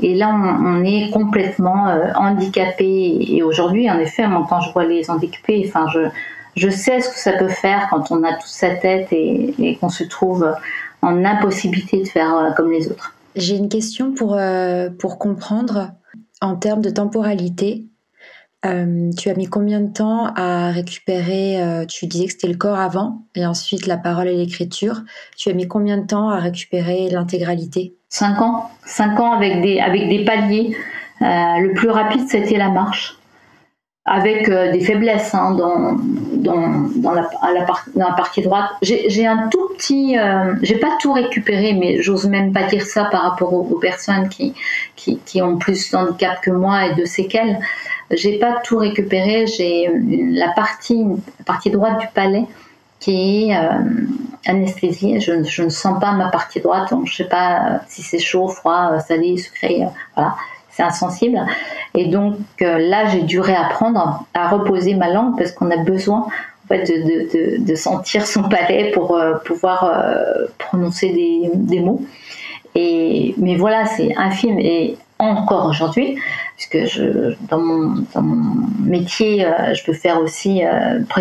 Et 0.00 0.14
là, 0.14 0.34
on, 0.34 0.82
est 0.84 1.10
complètement 1.10 1.88
euh, 1.88 2.12
handicapé. 2.14 3.18
Et 3.20 3.42
aujourd'hui, 3.42 3.90
en 3.90 3.98
effet, 3.98 4.24
quand 4.48 4.60
je 4.60 4.72
vois 4.72 4.84
les 4.84 5.10
handicapés, 5.10 5.64
enfin, 5.68 5.86
je, 5.92 6.00
je 6.56 6.70
sais 6.70 7.00
ce 7.00 7.10
que 7.10 7.18
ça 7.18 7.32
peut 7.32 7.48
faire 7.48 7.88
quand 7.90 8.10
on 8.10 8.22
a 8.22 8.32
toute 8.32 8.48
sa 8.48 8.74
tête 8.74 9.08
et, 9.12 9.76
qu'on 9.80 9.90
se 9.90 10.04
trouve 10.04 10.50
en 11.02 11.24
impossibilité 11.24 12.02
de 12.02 12.08
faire 12.08 12.34
euh, 12.36 12.50
comme 12.52 12.70
les 12.70 12.88
autres. 12.88 13.14
J'ai 13.36 13.56
une 13.56 13.68
question 13.68 14.14
pour, 14.14 14.34
euh, 14.34 14.88
pour 14.88 15.18
comprendre 15.18 15.90
en 16.40 16.56
termes 16.56 16.82
de 16.82 16.90
temporalité. 16.90 17.86
tu 18.62 19.28
as 19.28 19.34
mis 19.34 19.46
combien 19.46 19.80
de 19.80 19.92
temps 19.92 20.32
à 20.34 20.70
récupérer 20.70 21.84
Tu 21.88 22.06
disais 22.06 22.26
que 22.26 22.32
c'était 22.32 22.48
le 22.48 22.56
corps 22.56 22.78
avant 22.78 23.22
et 23.34 23.46
ensuite 23.46 23.86
la 23.86 23.96
parole 23.96 24.28
et 24.28 24.36
l'écriture. 24.36 25.02
Tu 25.36 25.50
as 25.50 25.54
mis 25.54 25.68
combien 25.68 25.98
de 25.98 26.06
temps 26.06 26.30
à 26.30 26.38
récupérer 26.38 27.08
l'intégralité? 27.10 27.94
5 28.12 28.42
ans. 28.42 28.70
5 28.84 29.18
ans 29.20 29.32
avec 29.32 29.62
des, 29.62 29.80
avec 29.80 30.08
des 30.08 30.24
paliers. 30.24 30.76
Euh, 31.22 31.24
le 31.60 31.72
plus 31.72 31.88
rapide, 31.88 32.28
c'était 32.28 32.58
la 32.58 32.68
marche. 32.68 33.18
Avec 34.04 34.48
euh, 34.48 34.70
des 34.72 34.80
faiblesses 34.80 35.34
hein, 35.34 35.52
dans, 35.52 35.96
dans, 36.34 36.90
dans, 36.96 37.12
la, 37.12 37.22
la 37.22 37.64
dans, 37.64 38.08
la, 38.08 38.12
partie 38.12 38.42
droite. 38.42 38.68
J'ai 38.82 39.26
un 39.26 39.48
tout 39.48 39.68
petit. 39.76 40.18
Euh, 40.18 40.54
j'ai 40.60 40.76
pas 40.76 40.98
tout 41.00 41.12
récupéré, 41.12 41.72
mais 41.72 42.02
j'ose 42.02 42.26
même 42.26 42.52
pas 42.52 42.64
dire 42.64 42.82
ça 42.82 43.04
par 43.04 43.22
rapport 43.22 43.54
aux, 43.54 43.78
personnes 43.78 44.28
qui, 44.28 44.54
qui, 44.94 45.18
qui, 45.24 45.40
ont 45.40 45.56
plus 45.56 45.90
d'handicap 45.90 46.40
que 46.42 46.50
moi 46.50 46.86
et 46.86 46.94
de 46.94 47.06
séquelles. 47.06 47.60
J'ai 48.10 48.38
pas 48.38 48.60
tout 48.64 48.76
récupéré. 48.76 49.46
J'ai 49.46 49.88
la 50.32 50.48
partie, 50.48 51.02
la 51.38 51.44
partie 51.46 51.70
droite 51.70 51.98
du 51.98 52.08
palais 52.12 52.44
est 53.10 53.56
euh, 53.56 53.78
anesthésiée. 54.46 55.20
Je, 55.20 55.32
ne 55.62 55.68
sens 55.68 56.00
pas 56.00 56.12
ma 56.12 56.30
partie 56.30 56.60
droite, 56.60 56.88
je 56.90 56.94
ne 56.94 57.06
sais 57.06 57.24
pas 57.28 57.56
euh, 57.56 57.78
si 57.88 58.02
c'est 58.02 58.18
chaud, 58.18 58.48
froid, 58.48 58.92
euh, 58.92 58.98
salé, 59.00 59.36
sucré, 59.36 59.82
voilà, 60.14 60.36
c'est 60.70 60.82
insensible. 60.82 61.40
Et 61.94 62.06
donc 62.06 62.36
là, 62.60 63.06
j'ai 63.06 63.22
dû 63.22 63.40
réapprendre 63.40 64.24
à 64.34 64.48
reposer 64.48 64.94
ma 64.94 65.08
langue 65.10 65.36
parce 65.36 65.52
qu'on 65.52 65.70
a 65.70 65.76
besoin 65.78 66.26
de, 66.70 66.76
de, 66.76 67.62
de, 67.62 67.74
sentir 67.74 68.26
son 68.26 68.44
palais 68.44 68.92
pour 68.92 69.20
pouvoir 69.44 69.92
prononcer 70.56 71.50
des, 71.52 71.80
mots. 71.80 72.02
Et, 72.74 73.34
mais 73.36 73.56
voilà, 73.56 73.84
c'est 73.84 74.16
infime. 74.16 74.58
Et 74.58 74.96
encore 75.18 75.66
aujourd'hui, 75.66 76.18
puisque 76.56 76.98
dans, 77.50 77.58
mon, 77.58 78.06
métier, 78.82 79.46
je 79.74 79.84
peux 79.84 79.92
faire 79.92 80.18
aussi 80.22 80.62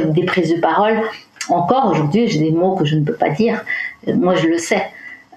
des 0.05 0.23
prises 0.23 0.55
de 0.55 0.61
parole. 0.61 1.01
Encore 1.49 1.91
aujourd'hui, 1.91 2.27
j'ai 2.27 2.39
des 2.39 2.51
mots 2.51 2.75
que 2.75 2.85
je 2.85 2.95
ne 2.95 3.03
peux 3.03 3.15
pas 3.15 3.29
dire. 3.29 3.63
Moi, 4.07 4.35
je 4.35 4.47
le 4.47 4.57
sais. 4.57 4.83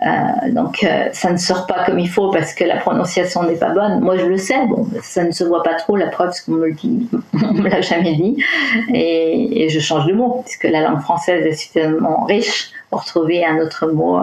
Euh, 0.02 0.50
donc 0.50 0.82
euh, 0.82 1.08
ça 1.12 1.30
ne 1.30 1.36
sort 1.36 1.66
pas 1.66 1.84
comme 1.84 1.98
il 1.98 2.10
faut 2.10 2.30
parce 2.30 2.52
que 2.52 2.64
la 2.64 2.76
prononciation 2.76 3.44
n'est 3.44 3.56
pas 3.56 3.70
bonne. 3.70 4.00
Moi 4.00 4.18
je 4.18 4.26
le 4.26 4.36
sais, 4.36 4.66
bon, 4.66 4.86
ça 5.02 5.24
ne 5.24 5.30
se 5.30 5.44
voit 5.44 5.62
pas 5.62 5.74
trop 5.74 5.96
la 5.96 6.08
preuve 6.08 6.26
parce 6.26 6.40
qu'on 6.42 6.52
me 6.52 6.68
me 7.32 7.68
l'a 7.68 7.80
jamais 7.80 8.14
dit, 8.14 8.36
et, 8.92 9.68
je 9.70 9.80
change 9.80 10.06
de 10.06 10.12
mot 10.12 10.42
puisque 10.44 10.64
la 10.64 10.82
langue 10.82 11.00
française 11.00 11.46
est 11.46 11.54
suffisamment 11.54 12.24
riche 12.24 12.72
pour 12.90 13.04
trouver 13.04 13.46
un 13.46 13.58
autre 13.60 13.86
mot 13.86 14.18
euh, 14.18 14.22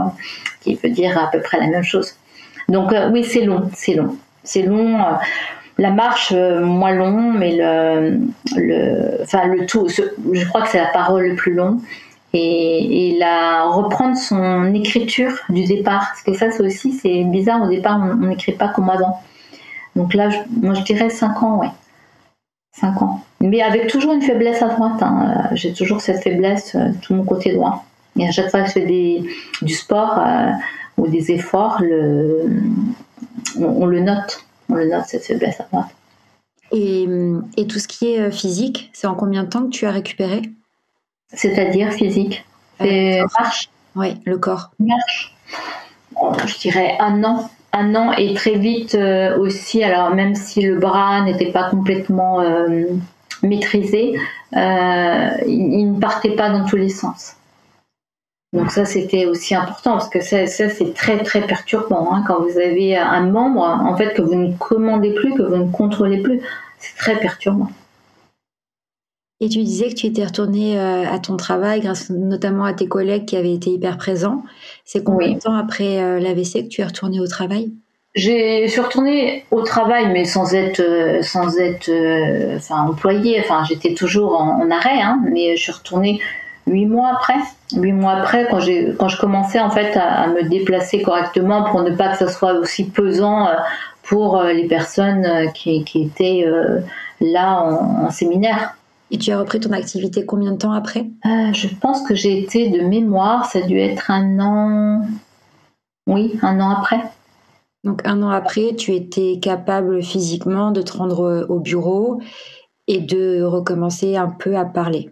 qui 0.61 0.75
veut 0.75 0.89
dire 0.89 1.17
à 1.17 1.31
peu 1.31 1.39
près 1.39 1.59
la 1.59 1.67
même 1.67 1.83
chose. 1.83 2.15
Donc 2.69 2.93
oui 3.11 3.23
c'est 3.23 3.41
long, 3.41 3.69
c'est 3.73 3.95
long, 3.95 4.15
c'est 4.43 4.63
long. 4.63 4.99
La 5.77 5.91
marche 5.91 6.33
moins 6.33 6.93
long, 6.93 7.33
mais 7.33 7.55
le, 7.55 8.19
le, 8.55 9.21
enfin 9.23 9.47
le 9.47 9.65
tout, 9.65 9.87
je 9.87 10.47
crois 10.47 10.61
que 10.61 10.69
c'est 10.69 10.81
la 10.81 10.87
parole 10.87 11.27
le 11.27 11.35
plus 11.35 11.53
long 11.53 11.79
et, 12.33 13.17
la 13.19 13.65
reprendre 13.65 14.17
son 14.17 14.73
écriture 14.73 15.31
du 15.49 15.65
départ. 15.65 16.07
Parce 16.09 16.23
que 16.23 16.33
ça, 16.33 16.51
c'est 16.51 16.63
aussi, 16.63 16.93
c'est 16.93 17.23
bizarre, 17.25 17.61
au 17.63 17.67
départ, 17.67 17.99
on 17.99 18.27
n'écrit 18.27 18.53
pas 18.53 18.69
comme 18.69 18.89
avant. 18.89 19.21
Donc 19.95 20.13
là, 20.13 20.29
moi, 20.49 20.73
je 20.73 20.81
dirais 20.83 21.09
5 21.09 21.43
ans, 21.43 21.59
ouais. 21.59 21.69
5 22.73 23.01
ans. 23.01 23.21
Mais 23.41 23.61
avec 23.61 23.87
toujours 23.87 24.13
une 24.13 24.21
faiblesse 24.21 24.61
à 24.61 24.69
droite. 24.69 25.01
Hein. 25.01 25.49
J'ai 25.53 25.73
toujours 25.73 26.01
cette 26.01 26.23
faiblesse, 26.23 26.75
euh, 26.75 26.89
tout 27.01 27.13
mon 27.13 27.25
côté 27.25 27.53
droit. 27.53 27.85
Et 28.17 28.27
à 28.27 28.31
chaque 28.31 28.49
fois 28.49 28.61
que 28.61 28.67
je 28.67 28.71
fais 28.71 29.23
du 29.61 29.73
sport 29.73 30.19
euh, 30.19 30.51
ou 30.97 31.07
des 31.07 31.31
efforts, 31.31 31.81
on, 33.59 33.85
le 33.85 33.99
note. 33.99 34.45
On 34.71 34.85
note, 34.85 35.05
cette 35.05 35.25
faiblesse 35.25 35.59
à. 35.59 35.87
Et, 36.71 37.05
et 37.57 37.67
tout 37.67 37.79
ce 37.79 37.87
qui 37.87 38.13
est 38.13 38.19
euh, 38.19 38.31
physique, 38.31 38.89
c'est 38.93 39.07
en 39.07 39.15
combien 39.15 39.43
de 39.43 39.49
temps 39.49 39.63
que 39.63 39.69
tu 39.69 39.85
as 39.85 39.91
récupéré? 39.91 40.41
C'est-à-dire 41.33 41.91
physique. 41.91 42.45
Et 42.79 43.21
marche. 43.39 43.69
Oui, 43.95 44.15
le 44.25 44.37
corps. 44.37 44.71
Marche. 44.79 45.35
je 46.45 46.59
dirais 46.59 46.97
un 46.99 47.23
an. 47.23 47.49
Un 47.73 47.95
an 47.95 48.11
et 48.11 48.33
très 48.33 48.57
vite 48.57 48.95
euh, 48.95 49.37
aussi, 49.37 49.81
alors 49.81 50.13
même 50.13 50.35
si 50.35 50.61
le 50.61 50.77
bras 50.77 51.21
n'était 51.21 51.53
pas 51.53 51.69
complètement 51.69 52.41
euh, 52.41 52.83
maîtrisé, 53.43 54.19
euh, 54.57 55.29
il, 55.47 55.93
ne 55.93 55.99
partait 55.99 56.35
pas 56.35 56.49
dans 56.49 56.65
tous 56.65 56.75
les 56.75 56.89
sens. 56.89 57.37
Donc 58.53 58.69
ça, 58.69 58.83
c'était 58.83 59.25
aussi 59.25 59.55
important 59.55 59.93
parce 59.93 60.09
que 60.09 60.19
ça, 60.19 60.45
c'est 60.47 60.93
très 60.93 61.23
très 61.23 61.45
perturbant 61.47 62.13
hein, 62.13 62.23
quand 62.27 62.41
vous 62.41 62.57
avez 62.57 62.97
un 62.97 63.21
membre 63.21 63.61
en 63.61 63.95
fait 63.95 64.13
que 64.13 64.21
vous 64.21 64.35
ne 64.35 64.53
commandez 64.53 65.13
plus, 65.13 65.33
que 65.33 65.43
vous 65.43 65.55
ne 65.55 65.71
contrôlez 65.71 66.21
plus. 66.21 66.41
C'est 66.79 66.97
très 66.97 67.19
perturbant. 67.19 67.69
Et 69.39 69.49
tu 69.49 69.63
disais 69.63 69.89
que 69.89 69.95
tu 69.95 70.05
étais 70.05 70.23
retournée 70.23 70.79
euh, 70.79 71.03
à 71.09 71.17
ton 71.17 71.35
travail 71.35 71.81
grâce 71.81 72.11
notamment 72.11 72.63
à 72.63 72.73
tes 72.73 72.87
collègues 72.87 73.25
qui 73.25 73.35
avaient 73.35 73.53
été 73.53 73.71
hyper 73.71 73.97
présents. 73.97 74.43
C'est 74.85 75.03
combien 75.03 75.33
de 75.33 75.39
temps 75.39 75.55
après 75.55 75.99
euh, 75.99 76.19
l'AVC 76.19 76.63
que 76.63 76.67
tu 76.67 76.81
es 76.81 76.85
retournée 76.85 77.19
au 77.19 77.27
travail? 77.27 77.71
Je 78.13 78.67
suis 78.67 78.81
retournée 78.81 79.45
au 79.51 79.63
travail, 79.63 80.11
mais 80.11 80.25
sans 80.25 80.53
être, 80.53 80.81
euh, 80.81 81.23
sans 81.23 81.57
être 81.57 81.89
enfin, 82.57 82.81
employée. 82.81 83.39
Enfin, 83.39 83.63
j'étais 83.67 83.95
toujours 83.95 84.39
en, 84.39 84.69
arrêt, 84.69 85.01
hein, 85.01 85.19
mais 85.31 85.55
je 85.55 85.63
suis 85.63 85.71
retournée 85.71 86.19
huit 86.67 86.85
mois 86.85 87.09
après. 87.13 87.39
Huit 87.75 87.93
mois 87.93 88.13
après, 88.13 88.47
quand, 88.49 88.59
j'ai, 88.59 88.93
quand 88.97 89.07
je 89.07 89.19
commençais 89.19 89.59
en 89.59 89.69
fait 89.69 89.95
à, 89.97 90.27
me 90.27 90.47
déplacer 90.47 91.01
correctement 91.01 91.63
pour 91.63 91.81
ne 91.81 91.91
pas 91.91 92.09
que 92.09 92.17
ça 92.17 92.27
soit 92.27 92.53
aussi 92.53 92.89
pesant 92.89 93.47
pour 94.03 94.41
les 94.41 94.67
personnes 94.67 95.51
qui, 95.53 95.83
qui 95.83 96.03
étaient 96.03 96.45
là 97.19 97.63
en 97.63 98.09
séminaire. 98.09 98.75
Et 99.11 99.17
tu 99.17 99.31
as 99.31 99.39
repris 99.39 99.59
ton 99.59 99.73
activité 99.73 100.25
combien 100.25 100.53
de 100.53 100.57
temps 100.57 100.71
après? 100.71 101.05
Euh, 101.25 101.51
Je 101.51 101.67
pense 101.67 102.01
que 102.01 102.15
j'ai 102.15 102.39
été 102.39 102.69
de 102.69 102.81
mémoire, 102.81 103.45
ça 103.45 103.59
a 103.59 103.61
dû 103.61 103.77
être 103.77 104.09
un 104.09 104.39
an. 104.39 105.05
Oui, 106.07 106.39
un 106.41 106.61
an 106.61 106.69
après. 106.69 107.01
Donc 107.83 108.01
un 108.07 108.23
an 108.23 108.29
après, 108.29 108.73
tu 108.77 108.93
étais 108.93 109.39
capable 109.41 110.01
physiquement 110.01 110.71
de 110.71 110.81
te 110.81 110.97
rendre 110.97 111.45
au 111.49 111.59
bureau 111.59 112.21
et 112.87 112.99
de 112.99 113.43
recommencer 113.43 114.15
un 114.15 114.29
peu 114.29 114.55
à 114.55 114.63
parler. 114.63 115.09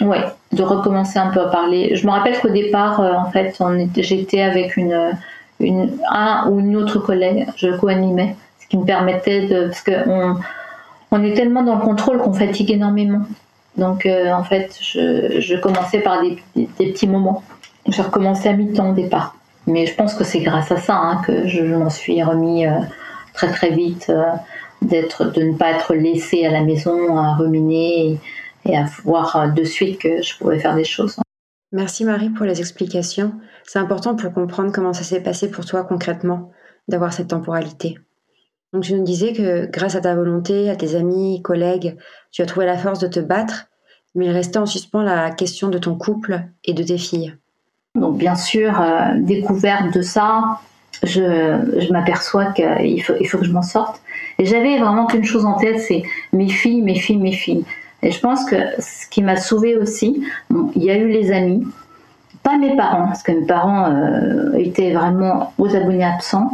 Oui, 0.00 0.16
de 0.52 0.62
recommencer 0.62 1.18
un 1.18 1.30
peu 1.30 1.40
à 1.40 1.48
parler. 1.48 1.94
Je 1.94 2.06
me 2.06 2.12
rappelle 2.12 2.38
qu'au 2.40 2.50
départ, 2.50 3.00
euh, 3.00 3.12
en 3.14 3.30
fait, 3.30 3.56
j'étais 3.96 4.42
avec 4.42 4.76
une, 4.76 5.16
une, 5.60 5.96
un 6.10 6.48
ou 6.48 6.60
une 6.60 6.76
autre 6.76 6.98
collègue, 6.98 7.46
je 7.56 7.76
co-animais, 7.76 8.36
ce 8.60 8.66
qui 8.66 8.76
me 8.76 8.84
permettait 8.84 9.46
de, 9.46 9.66
parce 9.66 9.82
qu'on 9.82 10.36
on 11.10 11.22
est 11.22 11.34
tellement 11.34 11.62
dans 11.62 11.76
le 11.76 11.82
contrôle 11.82 12.18
qu'on 12.18 12.32
fatigue 12.32 12.72
énormément. 12.72 13.22
Donc 13.76 14.06
euh, 14.06 14.32
en 14.32 14.44
fait, 14.44 14.76
je, 14.80 15.60
commençais 15.60 16.00
par 16.00 16.22
des, 16.22 16.66
petits 16.78 17.06
moments. 17.06 17.42
J'ai 17.88 18.02
recommencé 18.02 18.48
à 18.48 18.52
mi-temps 18.52 18.90
au 18.90 18.94
départ. 18.94 19.36
Mais 19.66 19.86
je 19.86 19.94
pense 19.94 20.14
que 20.14 20.24
c'est 20.24 20.40
grâce 20.40 20.70
à 20.70 20.76
ça 20.76 20.94
hein, 20.94 21.22
que 21.26 21.46
je, 21.48 21.62
m'en 21.62 21.90
suis 21.90 22.22
remis 22.22 22.66
euh, 22.66 22.72
très 23.32 23.48
très 23.48 23.70
vite, 23.70 24.10
euh, 24.10 24.24
de 24.82 25.42
ne 25.42 25.56
pas 25.56 25.70
être 25.70 25.94
laissé 25.94 26.44
à 26.44 26.50
la 26.50 26.60
maison 26.60 27.16
à 27.16 27.34
ruminer 27.34 28.18
et, 28.64 28.76
à 28.76 28.84
voir 29.04 29.52
de 29.52 29.64
suite 29.64 30.00
que 30.00 30.22
je 30.22 30.36
pouvais 30.38 30.58
faire 30.58 30.74
des 30.74 30.84
choses. 30.84 31.16
Merci 31.72 32.04
Marie 32.04 32.30
pour 32.30 32.46
les 32.46 32.60
explications. 32.60 33.32
C'est 33.64 33.78
important 33.78 34.14
pour 34.14 34.32
comprendre 34.32 34.72
comment 34.72 34.92
ça 34.92 35.02
s'est 35.02 35.22
passé 35.22 35.50
pour 35.50 35.64
toi 35.64 35.82
concrètement, 35.84 36.52
d'avoir 36.88 37.12
cette 37.12 37.28
temporalité. 37.28 37.98
Donc 38.72 38.84
tu 38.84 38.94
nous 38.94 39.04
disais 39.04 39.32
que 39.32 39.66
grâce 39.66 39.94
à 39.94 40.00
ta 40.00 40.14
volonté, 40.14 40.70
à 40.70 40.76
tes 40.76 40.94
amis, 40.94 41.42
collègues, 41.42 41.96
tu 42.30 42.42
as 42.42 42.46
trouvé 42.46 42.66
la 42.66 42.76
force 42.76 42.98
de 42.98 43.06
te 43.06 43.20
battre, 43.20 43.66
mais 44.14 44.26
il 44.26 44.30
restait 44.30 44.58
en 44.58 44.66
suspens 44.66 45.02
la 45.02 45.30
question 45.30 45.68
de 45.68 45.78
ton 45.78 45.96
couple 45.96 46.42
et 46.64 46.74
de 46.74 46.82
tes 46.82 46.98
filles. 46.98 47.36
Donc 47.94 48.18
bien 48.18 48.34
sûr, 48.34 48.80
euh, 48.80 49.14
découverte 49.16 49.94
de 49.94 50.02
ça, 50.02 50.60
je, 51.02 51.92
m'aperçois 51.92 52.46
qu'il 52.52 53.02
faut, 53.02 53.14
il 53.20 53.26
faut 53.26 53.38
que 53.38 53.44
je 53.44 53.52
m'en 53.52 53.62
sorte. 53.62 54.00
Et 54.38 54.46
j'avais 54.46 54.78
vraiment 54.78 55.06
qu'une 55.06 55.24
chose 55.24 55.44
en 55.44 55.54
tête, 55.54 55.78
c'est 55.78 56.02
mes 56.32 56.48
filles, 56.48 56.82
mes 56.82 56.98
filles, 56.98 57.18
mes 57.18 57.32
filles. 57.32 57.64
Et 58.04 58.10
je 58.10 58.20
pense 58.20 58.44
que 58.44 58.56
ce 58.78 59.08
qui 59.08 59.22
m'a 59.22 59.36
sauvée 59.36 59.76
aussi, 59.76 60.22
il 60.76 60.84
y 60.84 60.90
a 60.90 60.96
eu 60.98 61.08
les 61.08 61.32
amis, 61.32 61.66
pas 62.42 62.58
mes 62.58 62.76
parents, 62.76 63.06
parce 63.06 63.22
que 63.22 63.32
mes 63.32 63.46
parents 63.46 63.90
euh, 63.90 64.52
étaient 64.58 64.92
vraiment 64.92 65.54
aux 65.56 65.74
abonnés 65.74 66.04
absents, 66.04 66.50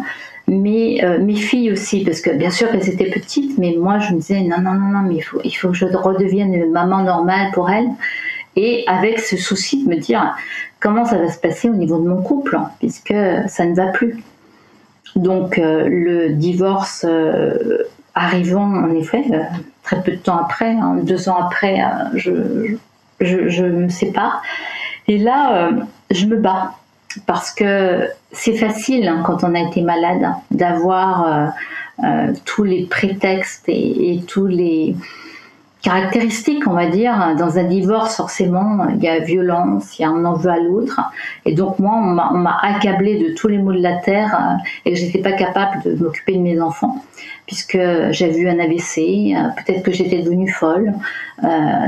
mais 0.46 1.04
euh, 1.04 1.18
mes 1.18 1.34
filles 1.34 1.72
aussi, 1.72 2.04
parce 2.04 2.20
que 2.20 2.30
bien 2.30 2.50
sûr 2.50 2.70
qu'elles 2.70 2.88
étaient 2.88 3.10
petites, 3.10 3.58
mais 3.58 3.74
moi 3.76 3.98
je 3.98 4.14
me 4.14 4.20
disais 4.20 4.40
non, 4.42 4.60
non, 4.60 4.74
non, 4.74 4.92
non, 4.92 5.00
mais 5.00 5.16
il 5.16 5.22
faut, 5.22 5.40
il 5.42 5.50
faut 5.50 5.68
que 5.70 5.74
je 5.74 5.86
redevienne 5.86 6.54
une 6.54 6.70
maman 6.70 7.02
normale 7.02 7.50
pour 7.52 7.68
elles. 7.68 7.88
Et 8.54 8.84
avec 8.86 9.18
ce 9.18 9.36
souci 9.36 9.84
de 9.84 9.90
me 9.90 9.96
dire 9.96 10.36
comment 10.78 11.04
ça 11.04 11.18
va 11.18 11.30
se 11.30 11.38
passer 11.38 11.68
au 11.68 11.74
niveau 11.74 11.98
de 11.98 12.08
mon 12.08 12.22
couple, 12.22 12.58
puisque 12.78 13.14
ça 13.48 13.66
ne 13.66 13.74
va 13.74 13.88
plus. 13.88 14.22
Donc 15.16 15.58
euh, 15.58 15.88
le 15.88 16.30
divorce 16.30 17.04
arrivant, 18.14 18.64
en 18.64 18.90
effet, 18.94 19.24
très 19.82 20.02
peu 20.02 20.12
de 20.12 20.16
temps 20.16 20.38
après, 20.38 20.72
hein, 20.72 20.96
deux 21.02 21.28
ans 21.28 21.36
après, 21.36 21.80
je, 22.14 22.76
je, 23.20 23.48
je, 23.48 23.64
me 23.64 23.88
sépare. 23.88 24.42
Et 25.08 25.18
là, 25.18 25.70
je 26.10 26.26
me 26.26 26.36
bats 26.36 26.72
parce 27.26 27.50
que 27.50 28.08
c'est 28.32 28.56
facile 28.56 29.08
hein, 29.08 29.22
quand 29.24 29.44
on 29.44 29.54
a 29.54 29.60
été 29.60 29.82
malade 29.82 30.26
d'avoir 30.50 31.26
euh, 31.26 31.46
euh, 32.04 32.32
tous 32.44 32.64
les 32.64 32.84
prétextes 32.84 33.64
et, 33.68 34.20
tous 34.26 34.46
les 34.46 34.94
caractéristiques, 35.82 36.66
on 36.66 36.72
va 36.72 36.86
dire. 36.86 37.34
Dans 37.38 37.58
un 37.58 37.64
divorce, 37.64 38.16
forcément, 38.16 38.86
il 38.94 39.02
y 39.02 39.08
a 39.08 39.18
violence, 39.20 39.98
il 39.98 40.02
y 40.02 40.04
a 40.04 40.08
un 40.08 40.24
en 40.24 40.34
veut 40.34 40.50
à 40.50 40.58
l'autre. 40.58 41.00
Et 41.44 41.54
donc 41.54 41.78
moi, 41.78 41.94
on 41.94 42.38
m'a 42.38 42.58
accablé 42.62 43.18
de 43.18 43.34
tous 43.34 43.48
les 43.48 43.58
maux 43.58 43.72
de 43.72 43.82
la 43.82 43.96
terre 43.96 44.34
euh, 44.34 44.54
et 44.84 44.92
que 44.92 44.98
j'étais 44.98 45.20
pas 45.20 45.32
capable 45.32 45.82
de 45.84 45.94
m'occuper 46.02 46.34
de 46.34 46.42
mes 46.42 46.60
enfants 46.60 47.04
puisque 47.46 47.78
j'ai 48.10 48.28
vu 48.28 48.48
un 48.48 48.60
AVC, 48.60 49.34
peut-être 49.56 49.82
que 49.82 49.90
j'étais 49.90 50.22
devenue 50.22 50.48
folle. 50.48 50.92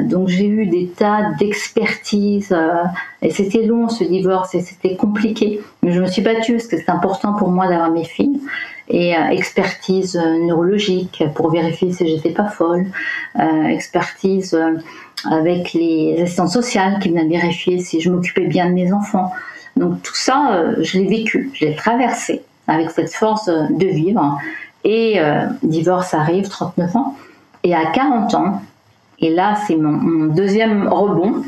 donc 0.03 0.27
j'ai 0.27 0.49
eu 0.49 0.67
des 0.67 0.89
tas 0.89 1.31
d'expertises 1.39 2.53
et 3.23 3.31
c'était 3.31 3.63
long 3.63 3.89
ce 3.89 4.03
divorce 4.03 4.57
et 4.57 4.61
c'était 4.61 4.97
compliqué. 4.97 5.61
Mais 5.85 5.93
je 5.93 6.01
me 6.01 6.09
suis 6.09 6.21
battue 6.21 6.55
parce 6.55 6.67
que 6.67 6.77
c'est 6.77 6.91
important 6.91 7.35
pour 7.35 7.49
moi 7.49 7.69
d'avoir 7.69 7.93
mes 7.93 8.03
filles. 8.03 8.41
Et 8.93 9.17
euh, 9.17 9.29
expertise 9.29 10.17
euh, 10.17 10.47
neurologique 10.47 11.25
pour 11.35 11.51
vérifier 11.51 11.93
si 11.95 12.07
j'étais 12.07 12.31
pas 12.31 12.45
folle. 12.45 12.87
Euh, 13.41 13.65
expertise 13.65 14.57
avec 15.31 15.73
les 15.73 16.21
assistants 16.21 16.47
sociales 16.47 16.99
qui 17.01 17.09
venaient 17.09 17.27
vérifier 17.27 17.79
si 17.79 18.03
je 18.03 18.11
m'occupais 18.11 18.47
bien 18.47 18.69
de 18.69 18.75
mes 18.75 18.93
enfants. 18.93 19.33
Donc 19.77 20.03
tout 20.03 20.15
ça, 20.15 20.63
je 20.81 20.99
l'ai 20.99 21.07
vécu, 21.07 21.51
je 21.55 21.65
l'ai 21.65 21.75
traversé 21.75 22.43
avec 22.69 22.91
cette 22.91 23.15
force 23.15 23.47
de 23.47 23.87
vivre. 23.87 24.39
Et 24.85 25.19
divorce 25.63 26.13
arrive, 26.13 26.49
39 26.49 26.97
ans. 26.97 27.17
Et 27.63 27.75
à 27.75 27.87
40 27.87 28.35
ans, 28.35 28.63
et 29.21 29.31
là 29.31 29.55
c'est 29.67 29.77
mon 29.77 30.27
deuxième 30.27 30.89
rebond, 30.89 31.43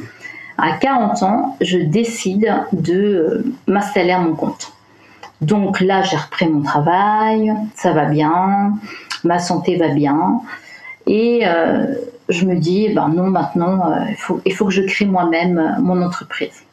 à 0.56 0.78
40 0.78 1.22
ans, 1.24 1.56
je 1.60 1.78
décide 1.78 2.54
de 2.72 3.44
m'installer 3.66 4.12
à 4.12 4.20
mon 4.20 4.34
compte. 4.34 4.73
Donc 5.44 5.80
là, 5.80 6.02
j'ai 6.02 6.16
repris 6.16 6.48
mon 6.48 6.62
travail, 6.62 7.52
ça 7.74 7.92
va 7.92 8.06
bien. 8.06 8.72
ma 9.24 9.38
santé 9.38 9.76
va 9.76 9.88
bien. 9.88 10.40
Et 11.06 11.42
je 12.28 12.46
me 12.46 12.56
dis, 12.56 12.88
ben 12.88 13.08
non, 13.08 13.28
maintenant, 13.28 13.94
il, 14.08 14.16
faut, 14.16 14.40
il 14.44 14.54
faut 14.54 14.66
que 14.66 14.72
je 14.72 14.82
crée 14.82 15.04
moi-même 15.04 15.76
mon 15.80 16.00
entreprise. 16.02 16.64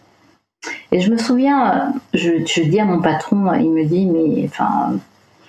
Et 0.91 1.01
je 1.01 1.12
me 1.12 1.17
souviens, 1.17 1.93
je, 2.13 2.45
je, 2.45 2.62
dis 2.62 2.79
à 2.79 2.86
mon 2.86 3.01
patron, 3.01 3.53
il 3.53 3.71
me 3.71 3.84
dit, 3.84 4.05
mais 4.05 4.45
enfin, 4.45 4.93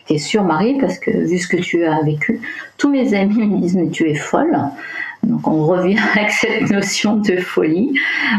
t'es 0.06 0.18
sûre 0.18 0.42
Marie, 0.44 0.78
parce 0.80 0.98
que 0.98 1.10
vu 1.10 1.38
ce 1.38 1.46
que 1.46 1.58
tu 1.58 1.84
as 1.84 2.00
vécu, 2.02 2.40
tous 2.78 2.90
mes 2.90 3.14
amis 3.14 3.46
me 3.46 3.60
disent, 3.60 3.76
mais 3.76 3.88
tu 3.88 4.08
es 4.10 4.14
folle. 4.14 4.58
Donc 5.22 5.46
on 5.46 5.66
revient 5.66 5.98
avec 6.14 6.30
cette 6.30 6.70
notion 6.70 7.16
de 7.16 7.36
folie. 7.36 7.92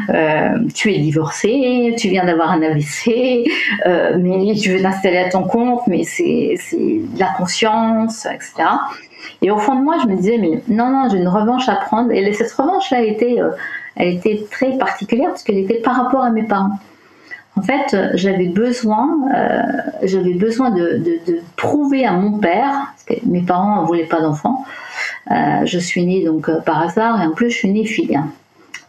Euh, 0.09 0.57
tu 0.73 0.93
es 0.93 0.99
divorcée, 0.99 1.95
tu 1.97 2.09
viens 2.09 2.25
d'avoir 2.25 2.51
un 2.51 2.61
AVC, 2.61 3.45
euh, 3.85 4.17
mais 4.19 4.53
tu 4.55 4.71
veux 4.71 4.81
t'installer 4.81 5.17
à 5.17 5.29
ton 5.29 5.43
compte, 5.43 5.81
mais 5.87 6.03
c'est 6.03 6.55
de 6.73 7.19
la 7.19 7.29
conscience, 7.37 8.25
etc. 8.25 8.69
Et 9.41 9.51
au 9.51 9.57
fond 9.57 9.75
de 9.75 9.83
moi, 9.83 9.97
je 10.03 10.07
me 10.07 10.15
disais, 10.15 10.37
mais 10.37 10.61
non, 10.67 10.89
non, 10.89 11.09
j'ai 11.09 11.17
une 11.17 11.27
revanche 11.27 11.69
à 11.69 11.75
prendre. 11.75 12.11
Et 12.11 12.33
cette 12.33 12.51
revanche-là, 12.51 13.03
elle, 13.03 13.53
elle 13.95 14.07
était 14.15 14.45
très 14.51 14.77
particulière 14.77 15.29
parce 15.29 15.43
qu'elle 15.43 15.59
était 15.59 15.79
par 15.79 15.95
rapport 15.95 16.23
à 16.23 16.29
mes 16.29 16.43
parents. 16.43 16.79
En 17.55 17.61
fait, 17.61 17.95
j'avais 18.15 18.47
besoin, 18.47 19.09
euh, 19.35 19.61
j'avais 20.03 20.33
besoin 20.33 20.71
de, 20.71 20.97
de, 21.27 21.39
prouver 21.55 22.05
à 22.05 22.13
mon 22.13 22.39
père, 22.39 22.93
parce 22.93 23.03
que 23.05 23.25
mes 23.27 23.41
parents 23.41 23.81
ne 23.81 23.85
voulaient 23.85 24.07
pas 24.07 24.21
d'enfants. 24.21 24.65
Euh, 25.31 25.65
je 25.65 25.77
suis 25.77 26.05
née 26.05 26.25
donc 26.25 26.49
euh, 26.49 26.59
par 26.61 26.81
hasard 26.81 27.21
et 27.21 27.27
en 27.27 27.31
plus 27.31 27.51
je 27.51 27.57
suis 27.57 27.71
née 27.71 27.85
fille. 27.85 28.19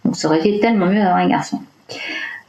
Donc 0.04 0.16
ça 0.16 0.28
aurait 0.28 0.40
été 0.40 0.60
tellement 0.60 0.86
mieux 0.86 0.96
d'avoir 0.98 1.16
un 1.16 1.28
garçon. 1.28 1.60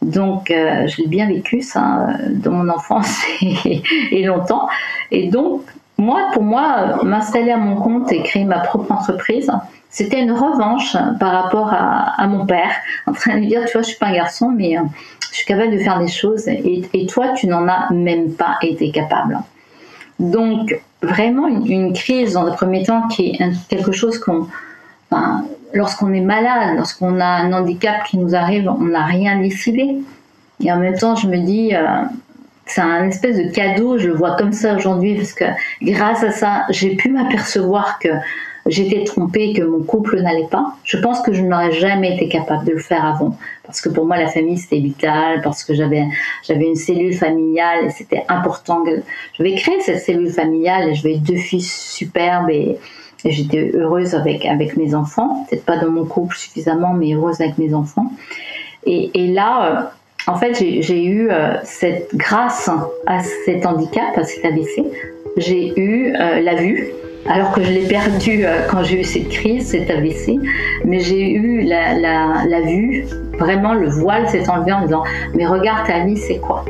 Donc 0.02 0.48
je 0.50 1.02
l'ai 1.02 1.08
bien 1.08 1.28
vécu 1.28 1.62
ça 1.62 2.10
dans 2.30 2.52
mon 2.52 2.70
enfance 2.70 3.24
et, 3.42 3.82
et, 4.12 4.24
longtemps. 4.24 4.68
Et 5.12 5.30
donc 5.30 5.64
moi, 5.98 6.30
pour 6.34 6.44
moi, 6.44 7.04
m'installer 7.04 7.52
à 7.52 7.58
mon 7.58 7.76
compte 7.78 8.12
et 8.12 8.22
créer 8.22 8.44
ma 8.44 8.60
propre 8.60 8.92
entreprise, 8.92 9.52
c'était 9.90 10.22
une 10.22 10.34
revanche 10.34 10.98
par 11.20 11.32
rapport 11.32 11.72
à, 11.72 12.28
mon 12.28 12.46
père, 12.46 12.72
en 13.08 13.14
train 13.14 13.40
de 13.40 13.46
dire, 13.46 13.64
tu 13.66 13.74
vois, 13.74 13.82
je 13.82 13.88
suis 13.88 13.98
pas 13.98 14.08
un 14.08 14.14
garçon, 14.14 14.52
mais 14.54 14.76
je 15.32 15.38
suis 15.38 15.46
capable 15.46 15.72
de 15.72 15.78
faire 15.78 16.00
des 16.00 16.10
choses 16.10 16.48
et, 16.48 17.08
toi, 17.08 17.30
tu 17.30 17.48
n'en 17.48 17.68
as 17.70 17.92
même 17.94 18.34
pas 18.34 18.58
été 18.62 18.92
capable. 18.92 19.40
Donc, 20.20 20.78
vraiment, 21.02 21.48
une, 21.48 21.94
crise 21.94 22.34
dans 22.34 22.44
le 22.44 22.52
premier 22.52 22.84
temps 22.84 23.08
qui 23.08 23.30
est 23.30 23.40
quelque 23.70 23.94
chose 23.94 24.20
qu'on. 24.20 24.48
lorsqu'on 25.74 26.14
est 26.14 26.22
malade, 26.22 26.76
lorsqu'on 26.76 27.22
a 27.22 27.26
un 27.26 27.54
handicap 27.54 28.04
qui 28.04 28.18
nous 28.18 28.36
arrive, 28.36 28.70
on 28.70 28.86
n'a 28.86 29.06
rien 29.06 29.40
décidé. 29.40 29.98
Et 30.60 30.72
en 30.72 30.78
même 30.78 30.98
temps, 30.98 31.16
je 31.16 31.28
me 31.28 31.38
dis, 31.38 31.74
euh, 31.74 32.04
c'est 32.66 32.82
un 32.82 33.08
espèce 33.08 33.38
de 33.38 33.52
cadeau, 33.52 33.98
je 33.98 34.08
le 34.08 34.14
vois 34.14 34.36
comme 34.38 34.52
ça 34.52 34.76
aujourd'hui, 34.76 35.16
parce 35.16 35.34
que 35.34 35.46
grâce 35.82 36.24
à 36.24 36.32
ça, 36.32 36.64
j'ai 36.70 36.96
pu 36.96 37.10
m'apercevoir 37.10 38.00
que 38.00 38.10
j'étais 38.66 39.04
trompée, 39.04 39.54
que 39.54 39.62
mon 39.62 39.84
couple 39.84 40.20
n'allait 40.22 40.48
pas. 40.48 40.76
Je 40.84 40.98
pense 40.98 41.22
que 41.22 41.34
je 41.34 41.42
n'aurais 41.42 41.72
jamais 41.72 42.16
été 42.16 42.28
capable 42.28 42.66
de 42.66 42.72
le 42.72 42.80
faire 42.80 43.06
avant, 43.06 43.38
parce 43.64 43.82
que 43.82 43.90
pour 43.90 44.06
moi 44.06 44.18
la 44.18 44.28
famille 44.28 44.58
c'était 44.58 44.80
vital, 44.80 45.42
parce 45.44 45.64
que 45.64 45.74
j'avais 45.74 46.06
j'avais 46.44 46.66
une 46.66 46.76
cellule 46.76 47.14
familiale 47.14 47.86
et 47.86 47.90
c'était 47.92 48.24
important. 48.28 48.84
Je 49.34 49.44
vais 49.44 49.54
créer 49.56 49.80
cette 49.82 50.00
cellule 50.00 50.32
familiale 50.32 50.90
et 50.90 50.96
je 50.96 51.04
vais 51.04 51.18
deux 51.18 51.38
fils 51.38 51.92
superbes 51.94 52.50
et, 52.50 52.78
j'étais 53.28 53.72
heureuse 53.74 54.14
avec 54.14 54.46
avec 54.46 54.78
mes 54.78 54.94
enfants, 54.94 55.48
peut-être 55.50 55.66
pas 55.66 55.78
dans 55.78 55.90
mon 55.90 56.06
couple 56.06 56.36
suffisamment, 56.36 56.94
mais 56.94 57.14
heureuse 57.14 57.42
avec 57.42 57.58
mes 57.58 57.74
enfants. 57.74 58.12
Et, 58.86 59.10
et 59.16 59.34
là, 59.34 59.66
euh, 59.66 59.82
en 60.28 60.36
fait, 60.36 60.56
j'ai 60.56 61.04
eu 61.04 61.30
euh, 61.30 61.54
cette 61.64 62.16
grâce 62.16 62.70
à 63.06 63.20
cet 63.46 63.66
handicap, 63.66 64.18
à 64.18 64.24
cet 64.24 64.44
AVC, 64.44 64.84
j'ai 65.38 65.80
eu 65.80 66.16
euh, 66.16 66.42
la 66.42 66.56
vue 66.56 66.90
alors 67.28 67.52
que 67.52 67.64
je 67.64 67.72
l'ai 67.72 67.88
perdu 67.88 68.44
euh, 68.44 68.68
quand 68.70 68.84
j'ai 68.84 69.02
eu 69.02 69.04
cette 69.04 69.30
crise, 69.30 69.68
cet 69.68 69.90
AVC, 69.90 70.40
mais 70.84 71.00
j'ai 71.00 71.32
eu 71.32 71.62
la, 71.62 72.62
vue, 72.62 73.06
vraiment 73.38 73.74
le 73.74 73.88
voile 73.88 74.28
s'est 74.30 74.50
enlevé 74.50 74.74
en 74.74 74.82
disant 74.82 75.04
mais 75.36 75.46
regarde 75.46 75.86
ta 75.86 76.04
vie 76.06 76.18
c'est 76.18 76.40
quoi? 76.40 76.66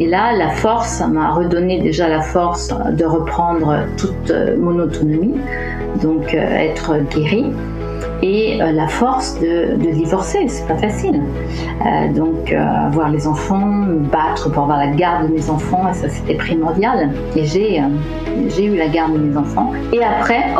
Et 0.00 0.06
là 0.06 0.32
la 0.32 0.48
force 0.48 1.00
m'a 1.00 1.32
redonné 1.32 1.80
déjà 1.80 2.08
la 2.08 2.22
force 2.22 2.68
de 2.68 3.04
reprendre 3.04 3.84
toute 3.98 4.32
mon 4.58 4.78
autonomie, 4.78 5.34
donc 6.00 6.34
être 6.34 6.98
guérie 7.10 7.52
et 8.22 8.62
euh, 8.62 8.70
la 8.70 8.86
force 8.86 9.38
de, 9.40 9.74
divorcer, 9.74 10.46
c'est 10.48 10.66
pas 10.66 10.76
facile. 10.76 11.20
Euh, 11.84 12.12
donc 12.12 12.52
euh, 12.52 12.86
avoir 12.86 13.10
les 13.10 13.26
enfants, 13.26 13.66
me 13.66 13.98
battre 13.98 14.50
pour 14.50 14.62
avoir 14.62 14.78
la 14.78 14.88
garde 14.88 15.28
de 15.28 15.34
mes 15.34 15.50
enfants, 15.50 15.92
ça 15.92 16.08
c'était 16.08 16.34
primordial. 16.34 17.10
Et 17.36 17.44
j'ai 17.44 17.82
j'ai 18.48 18.64
eu 18.66 18.76
la 18.76 18.88
garde 18.88 19.14
de 19.14 19.18
mes 19.18 19.36
enfants. 19.36 19.72
Et 19.92 20.02
après 20.02 20.54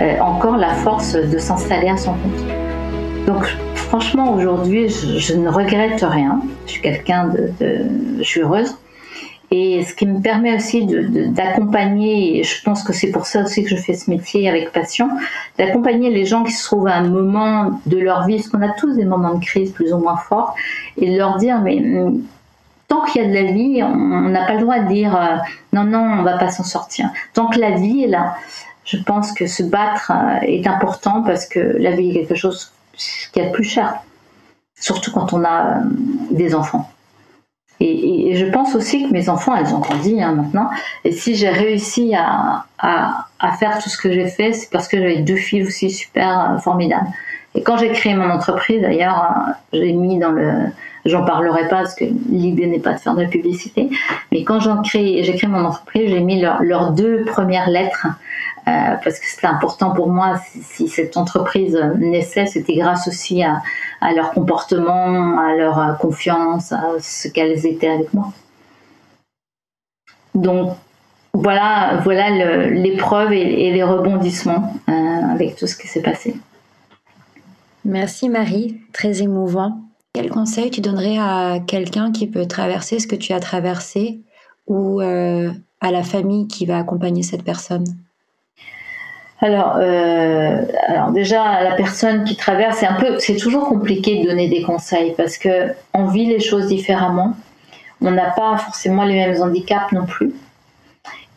euh, 0.00 0.20
encore 0.20 0.56
la 0.56 0.70
force 0.70 1.14
de 1.14 1.38
s'installer 1.38 1.88
à 1.88 1.96
son 1.96 2.12
compte. 2.12 3.26
Donc 3.26 3.44
franchement 3.74 4.34
aujourd'hui 4.34 4.88
je, 4.88 5.34
ne 5.34 5.48
regrette 5.48 6.02
rien. 6.02 6.40
Je 6.66 6.72
suis 6.72 6.82
quelqu'un 6.82 7.26
de, 7.26 7.50
de, 7.60 7.84
je 8.18 8.24
suis 8.24 8.40
heureuse. 8.40 8.76
Et 9.54 9.84
ce 9.84 9.94
qui 9.94 10.06
me 10.06 10.22
permet 10.22 10.56
aussi 10.56 10.86
d'accompagner, 10.86 12.38
et 12.38 12.42
je 12.42 12.62
pense 12.62 12.82
que 12.82 12.94
c'est 12.94 13.10
pour 13.10 13.26
ça 13.26 13.42
aussi 13.42 13.62
que 13.62 13.68
je 13.68 13.76
fais 13.76 13.92
ce 13.92 14.08
métier 14.08 14.48
avec 14.48 14.72
passion, 14.72 15.10
d'accompagner 15.58 16.08
les 16.08 16.24
gens 16.24 16.42
qui 16.42 16.52
se 16.52 16.64
trouvent 16.64 16.88
à 16.88 16.94
un 16.94 17.06
moment 17.06 17.78
de 17.84 17.98
leur 17.98 18.26
vie, 18.26 18.36
parce 18.36 18.48
qu'on 18.48 18.62
a 18.62 18.70
tous 18.70 18.96
des 18.96 19.04
moments 19.04 19.34
de 19.34 19.44
crise 19.44 19.70
plus 19.72 19.92
ou 19.92 19.98
moins 19.98 20.16
forts, 20.16 20.56
et 20.96 21.12
de 21.12 21.18
leur 21.18 21.36
dire, 21.36 21.60
mais 21.60 21.76
mm, 21.76 22.22
tant 22.88 23.04
qu'il 23.04 23.20
y 23.20 23.24
a 23.26 23.28
de 23.28 23.34
la 23.34 23.52
vie, 23.52 23.82
on 23.82 24.30
n'a 24.30 24.46
pas 24.46 24.54
le 24.54 24.62
droit 24.62 24.78
de 24.78 24.88
dire 24.88 25.14
euh, 25.14 25.36
non, 25.74 25.84
non, 25.84 26.20
on 26.20 26.22
va 26.22 26.38
pas 26.38 26.48
s'en 26.48 26.64
sortir. 26.64 27.10
Tant 27.34 27.48
que 27.48 27.60
la 27.60 27.72
vie 27.72 28.04
est 28.04 28.08
là, 28.08 28.36
je 28.86 28.96
pense 28.96 29.32
que 29.32 29.46
se 29.46 29.62
battre 29.62 30.12
euh, 30.14 30.38
est 30.46 30.66
important 30.66 31.22
parce 31.22 31.44
que 31.44 31.60
la 31.60 31.90
vie 31.90 32.08
est 32.10 32.14
quelque 32.14 32.36
chose 32.36 32.72
qui 33.32 33.38
est 33.38 33.50
plus 33.52 33.64
cher, 33.64 33.96
surtout 34.78 35.12
quand 35.12 35.34
on 35.34 35.44
a 35.44 35.76
euh, 35.76 35.80
des 36.30 36.54
enfants. 36.54 36.88
Et, 37.80 38.36
je 38.36 38.46
pense 38.46 38.74
aussi 38.74 39.08
que 39.08 39.12
mes 39.12 39.28
enfants, 39.28 39.54
elles 39.56 39.74
ont 39.74 39.80
grandi 39.80 40.22
hein, 40.22 40.32
maintenant. 40.32 40.70
Et 41.04 41.12
si 41.12 41.34
j'ai 41.34 41.50
réussi 41.50 42.14
à, 42.14 42.64
faire 43.58 43.78
tout 43.82 43.90
ce 43.90 43.98
que 43.98 44.12
j'ai 44.12 44.26
fait, 44.28 44.52
c'est 44.52 44.70
parce 44.70 44.88
que 44.88 44.98
j'avais 44.98 45.18
deux 45.18 45.36
filles 45.36 45.64
aussi 45.64 45.90
super 45.90 46.52
euh, 46.52 46.58
formidables. 46.58 47.08
Et 47.54 47.62
quand 47.62 47.76
j'ai 47.76 47.90
créé 47.90 48.14
mon 48.14 48.30
entreprise, 48.30 48.80
d'ailleurs, 48.80 49.34
euh, 49.74 49.78
j'ai 49.78 49.92
mis 49.92 50.18
dans 50.18 50.30
le, 50.30 50.68
j'en 51.04 51.24
parlerai 51.24 51.62
pas 51.68 51.82
parce 51.82 51.94
que 51.94 52.04
l'idée 52.30 52.66
n'est 52.66 52.78
pas 52.78 52.94
de 52.94 52.98
faire 52.98 53.14
de 53.14 53.22
la 53.22 53.28
publicité, 53.28 53.90
mais 54.30 54.44
quand 54.44 54.60
j'ai 54.60 54.70
créé, 54.84 55.22
créé 55.22 55.50
mon 55.50 55.64
entreprise, 55.64 56.08
j'ai 56.08 56.20
mis 56.20 56.40
leurs 56.40 56.92
deux 56.92 57.24
premières 57.24 57.68
lettres 57.68 58.06
euh, 58.68 58.94
parce 59.02 59.18
que 59.18 59.26
c'était 59.26 59.48
important 59.48 59.90
pour 59.90 60.08
moi. 60.08 60.40
Si, 60.62 60.88
cette 60.88 61.16
entreprise 61.16 61.76
naissait, 61.98 62.46
c'était 62.46 62.74
grâce 62.74 63.08
aussi 63.08 63.42
à, 63.42 63.60
leur 64.12 64.32
comportement, 64.32 65.38
à 65.38 65.54
leur 65.54 65.78
euh, 65.78 65.92
confiance, 65.92 66.72
à 66.72 66.98
ce 67.00 67.28
qu'elles 67.28 67.64
étaient 67.66 67.88
avec 67.88 68.12
moi. 68.12 68.32
Donc 70.34 70.76
voilà, 71.34 72.00
voilà 72.02 72.30
l'épreuve 72.70 73.32
et, 73.32 73.70
les 73.70 73.82
rebondissements 73.82 74.74
euh, 74.88 74.92
avec 75.32 75.56
tout 75.56 75.66
ce 75.66 75.76
qui 75.76 75.86
s'est 75.86 76.02
passé. 76.02 76.36
Merci 77.84 78.28
Marie, 78.28 78.80
très 78.92 79.22
émouvant. 79.22 79.80
Quel 80.14 80.30
conseil 80.30 80.70
tu 80.70 80.80
donnerais 80.80 81.18
à 81.18 81.58
quelqu'un 81.66 82.12
qui 82.12 82.26
peut 82.26 82.46
traverser 82.46 82.98
ce 82.98 83.06
que 83.06 83.16
tu 83.16 83.32
as 83.32 83.40
traversé 83.40 84.20
ou 84.66 85.00
à 85.00 85.90
la 85.90 86.02
famille 86.02 86.48
qui 86.48 86.66
va 86.66 86.78
accompagner 86.78 87.22
cette 87.22 87.44
personne? 87.44 87.84
Alors, 89.42 89.74
euh, 89.78 90.64
alors 90.86 91.10
déjà 91.10 91.64
la 91.64 91.72
personne 91.72 92.22
qui 92.22 92.36
traverse, 92.36 92.76
c'est 92.78 92.86
un 92.86 92.94
peu, 92.94 93.18
c'est 93.18 93.36
toujours 93.36 93.66
compliqué 93.66 94.22
de 94.22 94.28
donner 94.28 94.48
des 94.48 94.62
conseils 94.62 95.14
parce 95.16 95.36
que 95.36 95.72
on 95.94 96.06
vit 96.06 96.26
les 96.26 96.38
choses 96.38 96.68
différemment. 96.68 97.34
On 98.00 98.12
n'a 98.12 98.30
pas 98.30 98.56
forcément 98.56 99.02
les 99.02 99.14
mêmes 99.14 99.42
handicaps 99.42 99.92
non 99.92 100.06
plus, 100.06 100.32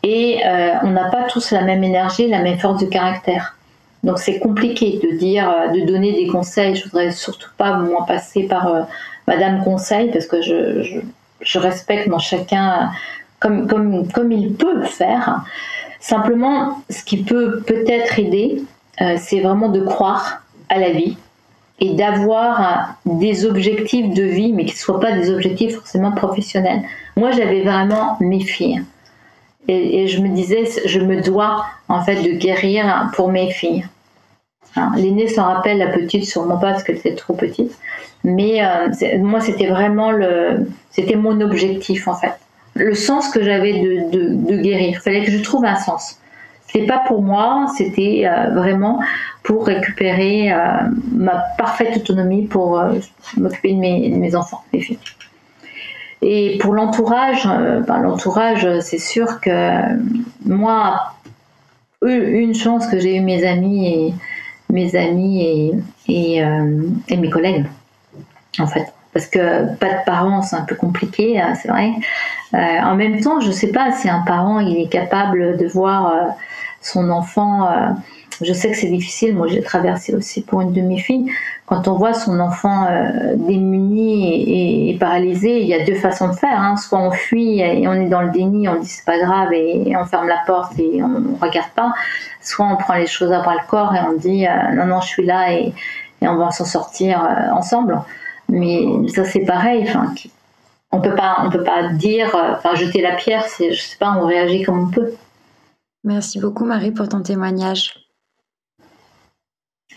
et 0.04 0.40
euh, 0.46 0.74
on 0.82 0.90
n'a 0.90 1.10
pas 1.10 1.24
tous 1.24 1.50
la 1.50 1.62
même 1.62 1.82
énergie, 1.82 2.28
la 2.28 2.42
même 2.42 2.58
force 2.58 2.80
de 2.80 2.86
caractère. 2.86 3.56
Donc 4.04 4.20
c'est 4.20 4.38
compliqué 4.38 5.00
de 5.02 5.16
dire, 5.18 5.50
euh, 5.50 5.68
de 5.68 5.84
donner 5.84 6.12
des 6.12 6.28
conseils. 6.28 6.76
Je 6.76 6.84
voudrais 6.84 7.10
surtout 7.10 7.50
pas 7.56 7.76
moi 7.78 8.04
passer 8.06 8.44
par 8.44 8.86
Madame 9.26 9.64
Conseil 9.64 10.12
parce 10.12 10.26
que 10.26 10.42
je, 10.42 11.58
respecte 11.58 12.06
mon 12.06 12.18
chacun 12.20 12.90
comme, 13.40 13.66
comme, 13.66 14.08
comme 14.12 14.30
il 14.30 14.54
peut 14.54 14.76
le 14.76 14.86
faire. 14.86 15.44
Simplement, 16.06 16.82
ce 16.88 17.02
qui 17.02 17.24
peut 17.24 17.62
peut-être 17.66 18.20
aider, 18.20 18.62
euh, 19.00 19.16
c'est 19.18 19.40
vraiment 19.40 19.68
de 19.68 19.80
croire 19.80 20.44
à 20.68 20.78
la 20.78 20.90
vie 20.90 21.16
et 21.80 21.94
d'avoir 21.94 22.94
des 23.04 23.44
objectifs 23.44 24.14
de 24.14 24.22
vie, 24.22 24.52
mais 24.52 24.66
qui 24.66 24.74
ne 24.74 24.78
soient 24.78 25.00
pas 25.00 25.10
des 25.10 25.32
objectifs 25.32 25.74
forcément 25.74 26.12
professionnels. 26.12 26.82
Moi, 27.16 27.32
j'avais 27.32 27.62
vraiment 27.62 28.18
mes 28.20 28.38
filles. 28.38 28.84
Et, 29.66 30.06
je 30.06 30.20
me 30.20 30.28
disais, 30.28 30.68
je 30.84 31.00
me 31.00 31.22
dois 31.22 31.66
en 31.88 32.00
fait 32.04 32.22
de 32.22 32.38
guérir 32.38 33.10
pour 33.14 33.32
mes 33.32 33.50
filles. 33.50 33.84
Hein, 34.76 34.92
l'aînée 34.94 35.26
s'en 35.26 35.46
rappelle, 35.46 35.78
la 35.78 35.88
petite 35.88 36.24
sûrement 36.24 36.58
pas 36.58 36.70
parce 36.70 36.84
qu'elle 36.84 36.98
était 36.98 37.16
trop 37.16 37.34
petite. 37.34 37.76
Mais 38.22 38.64
euh, 38.64 39.18
moi, 39.18 39.40
c'était 39.40 39.66
vraiment 39.66 40.12
le, 40.12 40.68
c'était 40.92 41.16
mon 41.16 41.40
objectif 41.40 42.06
en 42.06 42.14
fait 42.14 42.38
le 42.76 42.94
sens 42.94 43.28
que 43.30 43.42
j'avais 43.42 43.72
de, 43.72 44.56
guérir. 44.62 44.90
Il 44.90 44.98
fallait 44.98 45.24
que 45.24 45.30
je 45.30 45.42
trouve 45.42 45.64
un 45.64 45.76
sens. 45.76 46.18
c'était 46.66 46.86
pas 46.86 46.98
pour 47.06 47.22
moi, 47.22 47.66
c'était 47.76 48.28
vraiment 48.52 49.00
pour 49.42 49.66
récupérer 49.66 50.52
ma 51.12 51.44
parfaite 51.58 51.96
autonomie 51.96 52.46
pour 52.46 52.82
m'occuper 53.36 53.72
de 53.72 53.78
mes, 53.78 54.10
de 54.10 54.16
mes 54.16 54.34
enfants, 54.34 54.62
mes 54.72 54.80
filles. 54.80 54.98
Et 56.22 56.58
pour 56.58 56.74
l'entourage, 56.74 57.46
euh, 57.46 57.80
ben, 57.80 57.98
l'entourage, 57.98 58.66
c'est 58.80 58.98
sûr 58.98 59.40
que 59.40 59.80
moi, 60.44 61.12
une 62.02 62.54
chance 62.54 62.86
que 62.86 62.98
j'ai 62.98 63.16
eu 63.16 63.20
mes 63.20 63.46
amis 63.46 63.86
et 63.86 64.14
mes 64.72 64.96
amis 64.96 65.72
et, 66.08 66.42
euh, 66.42 66.88
et, 67.08 67.16
mes 67.16 67.30
collègues, 67.30 67.66
en 68.58 68.66
fait. 68.66 68.92
Parce 69.16 69.28
que 69.28 69.74
pas 69.76 69.88
de 69.88 70.04
parents, 70.04 70.42
c'est 70.42 70.56
un 70.56 70.64
peu 70.64 70.74
compliqué, 70.74 71.40
hein, 71.40 71.54
c'est 71.54 71.68
vrai. 71.68 71.92
Euh, 72.52 72.58
en 72.58 72.96
même 72.96 73.20
temps, 73.20 73.40
je 73.40 73.48
ne 73.48 73.52
sais 73.52 73.72
pas 73.72 73.92
si 73.92 74.10
un 74.10 74.20
parent 74.20 74.60
il 74.60 74.76
est 74.76 74.88
capable 74.88 75.56
de 75.56 75.66
voir 75.66 76.34
son 76.82 77.08
enfant. 77.10 77.68
je 78.42 78.52
sais 78.52 78.70
que 78.70 78.76
c'est 78.76 78.90
difficile. 78.90 79.34
Moi, 79.34 79.46
j'ai 79.48 79.62
traversé 79.62 80.14
aussi 80.14 80.42
pour 80.42 80.60
une 80.60 80.72
de 80.72 80.82
mes 80.82 80.98
filles 80.98 81.30
quand 81.66 81.88
on 81.88 81.94
voit 81.94 82.14
son 82.14 82.38
enfant 82.38 82.86
euh, 82.88 83.34
démuni 83.34 84.90
et, 84.90 84.98
paralysé, 84.98 85.60
il 85.60 85.66
y 85.66 85.74
a 85.74 85.84
deux 85.84 85.96
façons 85.96 86.28
de 86.28 86.34
faire. 86.34 86.60
Hein. 86.60 86.76
Soit 86.76 87.00
on 87.00 87.10
fuit 87.10 87.60
et 87.60 87.86
on 87.88 87.94
est 87.94 88.08
dans 88.08 88.22
le 88.22 88.30
déni, 88.30 88.68
on 88.68 88.76
dit 88.76 88.86
c'est 88.86 89.04
pas 89.04 89.18
grave 89.18 89.52
et, 89.52 89.94
on 89.96 90.04
ferme 90.04 90.28
la 90.28 90.38
porte 90.46 90.78
et 90.78 91.02
on, 91.02 91.08
ne 91.08 91.38
regarde 91.40 91.70
pas. 91.74 91.92
Soit 92.40 92.66
on 92.66 92.76
prend 92.76 92.94
les 92.94 93.08
choses 93.08 93.32
à 93.32 93.40
bras 93.40 93.54
le 93.54 93.66
corps 93.68 93.94
et 93.94 93.98
on 94.08 94.16
dit 94.16 94.46
euh, 94.46 94.74
non 94.74 94.86
non 94.86 95.00
je 95.00 95.08
suis 95.08 95.26
là 95.26 95.52
et, 95.52 95.72
on 96.22 96.36
va 96.36 96.50
s'en 96.50 96.64
sortir 96.64 97.22
euh, 97.22 97.52
ensemble. 97.52 98.00
Mais 98.48 98.84
ça 99.08 99.24
c'est 99.24 99.44
pareil. 99.44 99.84
Enfin, 99.88 100.12
on 100.92 101.00
peut 101.00 101.14
pas 101.14 101.36
on 101.44 101.50
peut 101.50 101.64
pas 101.64 101.92
dire 101.92 102.28
enfin 102.34 102.74
jeter 102.74 103.02
la 103.02 103.16
pierre. 103.16 103.44
C'est 103.44 103.72
je 103.72 103.82
sais 103.82 103.96
pas 103.98 104.16
on 104.18 104.26
réagit 104.26 104.62
comme 104.62 104.88
on 104.88 104.90
peut. 104.90 105.14
Merci 106.04 106.40
beaucoup 106.40 106.64
Marie 106.64 106.92
pour 106.92 107.08
ton 107.08 107.22
témoignage. 107.22 108.06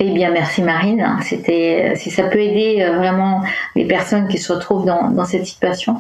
Eh 0.02 0.12
bien, 0.12 0.32
merci 0.32 0.62
Marine. 0.62 1.06
C'était, 1.24 1.94
si 1.96 2.10
ça 2.10 2.24
peut 2.24 2.40
aider 2.40 2.82
euh, 2.82 2.96
vraiment 2.98 3.42
les 3.76 3.86
personnes 3.86 4.30
qui 4.30 4.38
se 4.38 4.54
retrouvent 4.54 4.86
dans, 4.86 5.26
cette 5.26 5.46
situation, 5.46 5.98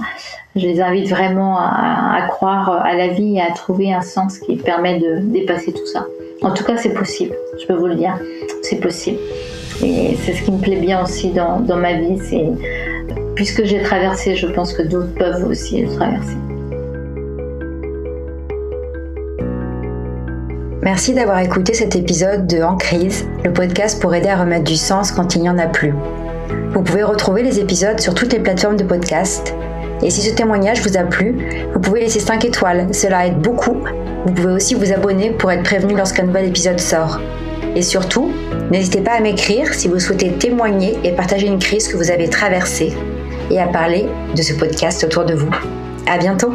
je 0.55 0.65
les 0.65 0.79
invite 0.79 1.09
vraiment 1.09 1.59
à, 1.59 2.25
croire 2.29 2.69
à 2.69 2.93
la 2.95 3.09
vie 3.09 3.35
et 3.35 3.41
à 3.41 3.51
trouver 3.51 3.93
un 3.93 4.01
sens 4.01 4.39
qui 4.39 4.55
permet 4.55 4.99
de 4.99 5.19
dépasser 5.19 5.73
tout 5.73 5.85
ça. 5.85 6.05
En 6.41 6.53
tout 6.53 6.63
cas, 6.63 6.77
c'est 6.77 6.93
possible. 6.93 7.35
Je 7.59 7.67
peux 7.67 7.73
vous 7.73 7.87
le 7.87 7.95
dire, 7.95 8.17
c'est 8.61 8.79
possible. 8.79 9.19
Et 9.83 10.17
c'est 10.23 10.33
ce 10.33 10.43
qui 10.43 10.51
me 10.51 10.59
plaît 10.59 10.79
bien 10.79 11.03
aussi 11.03 11.29
dans, 11.29 11.59
dans 11.59 11.77
ma 11.77 11.93
vie. 11.93 12.19
C'est 12.29 12.45
puisque 13.35 13.63
j'ai 13.63 13.81
traversé, 13.81 14.35
je 14.35 14.47
pense 14.47 14.73
que 14.73 14.81
d'autres 14.81 15.13
peuvent 15.13 15.47
aussi 15.47 15.81
le 15.81 15.95
traverser. 15.95 16.35
Merci 20.81 21.13
d'avoir 21.13 21.39
écouté 21.39 21.73
cet 21.73 21.95
épisode 21.95 22.47
de 22.47 22.61
En 22.61 22.75
crise, 22.75 23.27
le 23.45 23.53
podcast 23.53 24.01
pour 24.01 24.13
aider 24.13 24.27
à 24.27 24.37
remettre 24.37 24.65
du 24.65 24.75
sens 24.75 25.11
quand 25.11 25.35
il 25.35 25.41
n'y 25.41 25.49
en 25.49 25.57
a 25.57 25.67
plus. 25.67 25.93
Vous 26.73 26.81
pouvez 26.81 27.03
retrouver 27.03 27.43
les 27.43 27.59
épisodes 27.59 27.99
sur 27.99 28.13
toutes 28.13 28.33
les 28.33 28.39
plateformes 28.39 28.75
de 28.75 28.83
podcast. 28.83 29.55
Et 30.01 30.09
si 30.09 30.21
ce 30.21 30.33
témoignage 30.33 30.81
vous 30.81 30.97
a 30.97 31.03
plu, 31.03 31.37
vous 31.73 31.79
pouvez 31.79 32.01
laisser 32.01 32.19
5 32.19 32.43
étoiles, 32.43 32.87
cela 32.93 33.27
aide 33.27 33.39
beaucoup. 33.39 33.77
Vous 34.25 34.33
pouvez 34.33 34.53
aussi 34.53 34.73
vous 34.73 34.91
abonner 34.91 35.31
pour 35.31 35.51
être 35.51 35.63
prévenu 35.63 35.95
lorsqu'un 35.95 36.23
nouvel 36.23 36.47
épisode 36.47 36.79
sort. 36.79 37.19
Et 37.75 37.81
surtout, 37.81 38.31
n'hésitez 38.71 39.01
pas 39.01 39.11
à 39.11 39.19
m'écrire 39.19 39.73
si 39.73 39.87
vous 39.87 39.99
souhaitez 39.99 40.31
témoigner 40.31 40.97
et 41.03 41.11
partager 41.11 41.47
une 41.47 41.59
crise 41.59 41.87
que 41.87 41.97
vous 41.97 42.11
avez 42.11 42.29
traversée 42.29 42.93
et 43.51 43.59
à 43.59 43.67
parler 43.67 44.05
de 44.35 44.41
ce 44.41 44.53
podcast 44.53 45.03
autour 45.03 45.25
de 45.25 45.33
vous. 45.33 45.51
À 46.07 46.17
bientôt! 46.17 46.53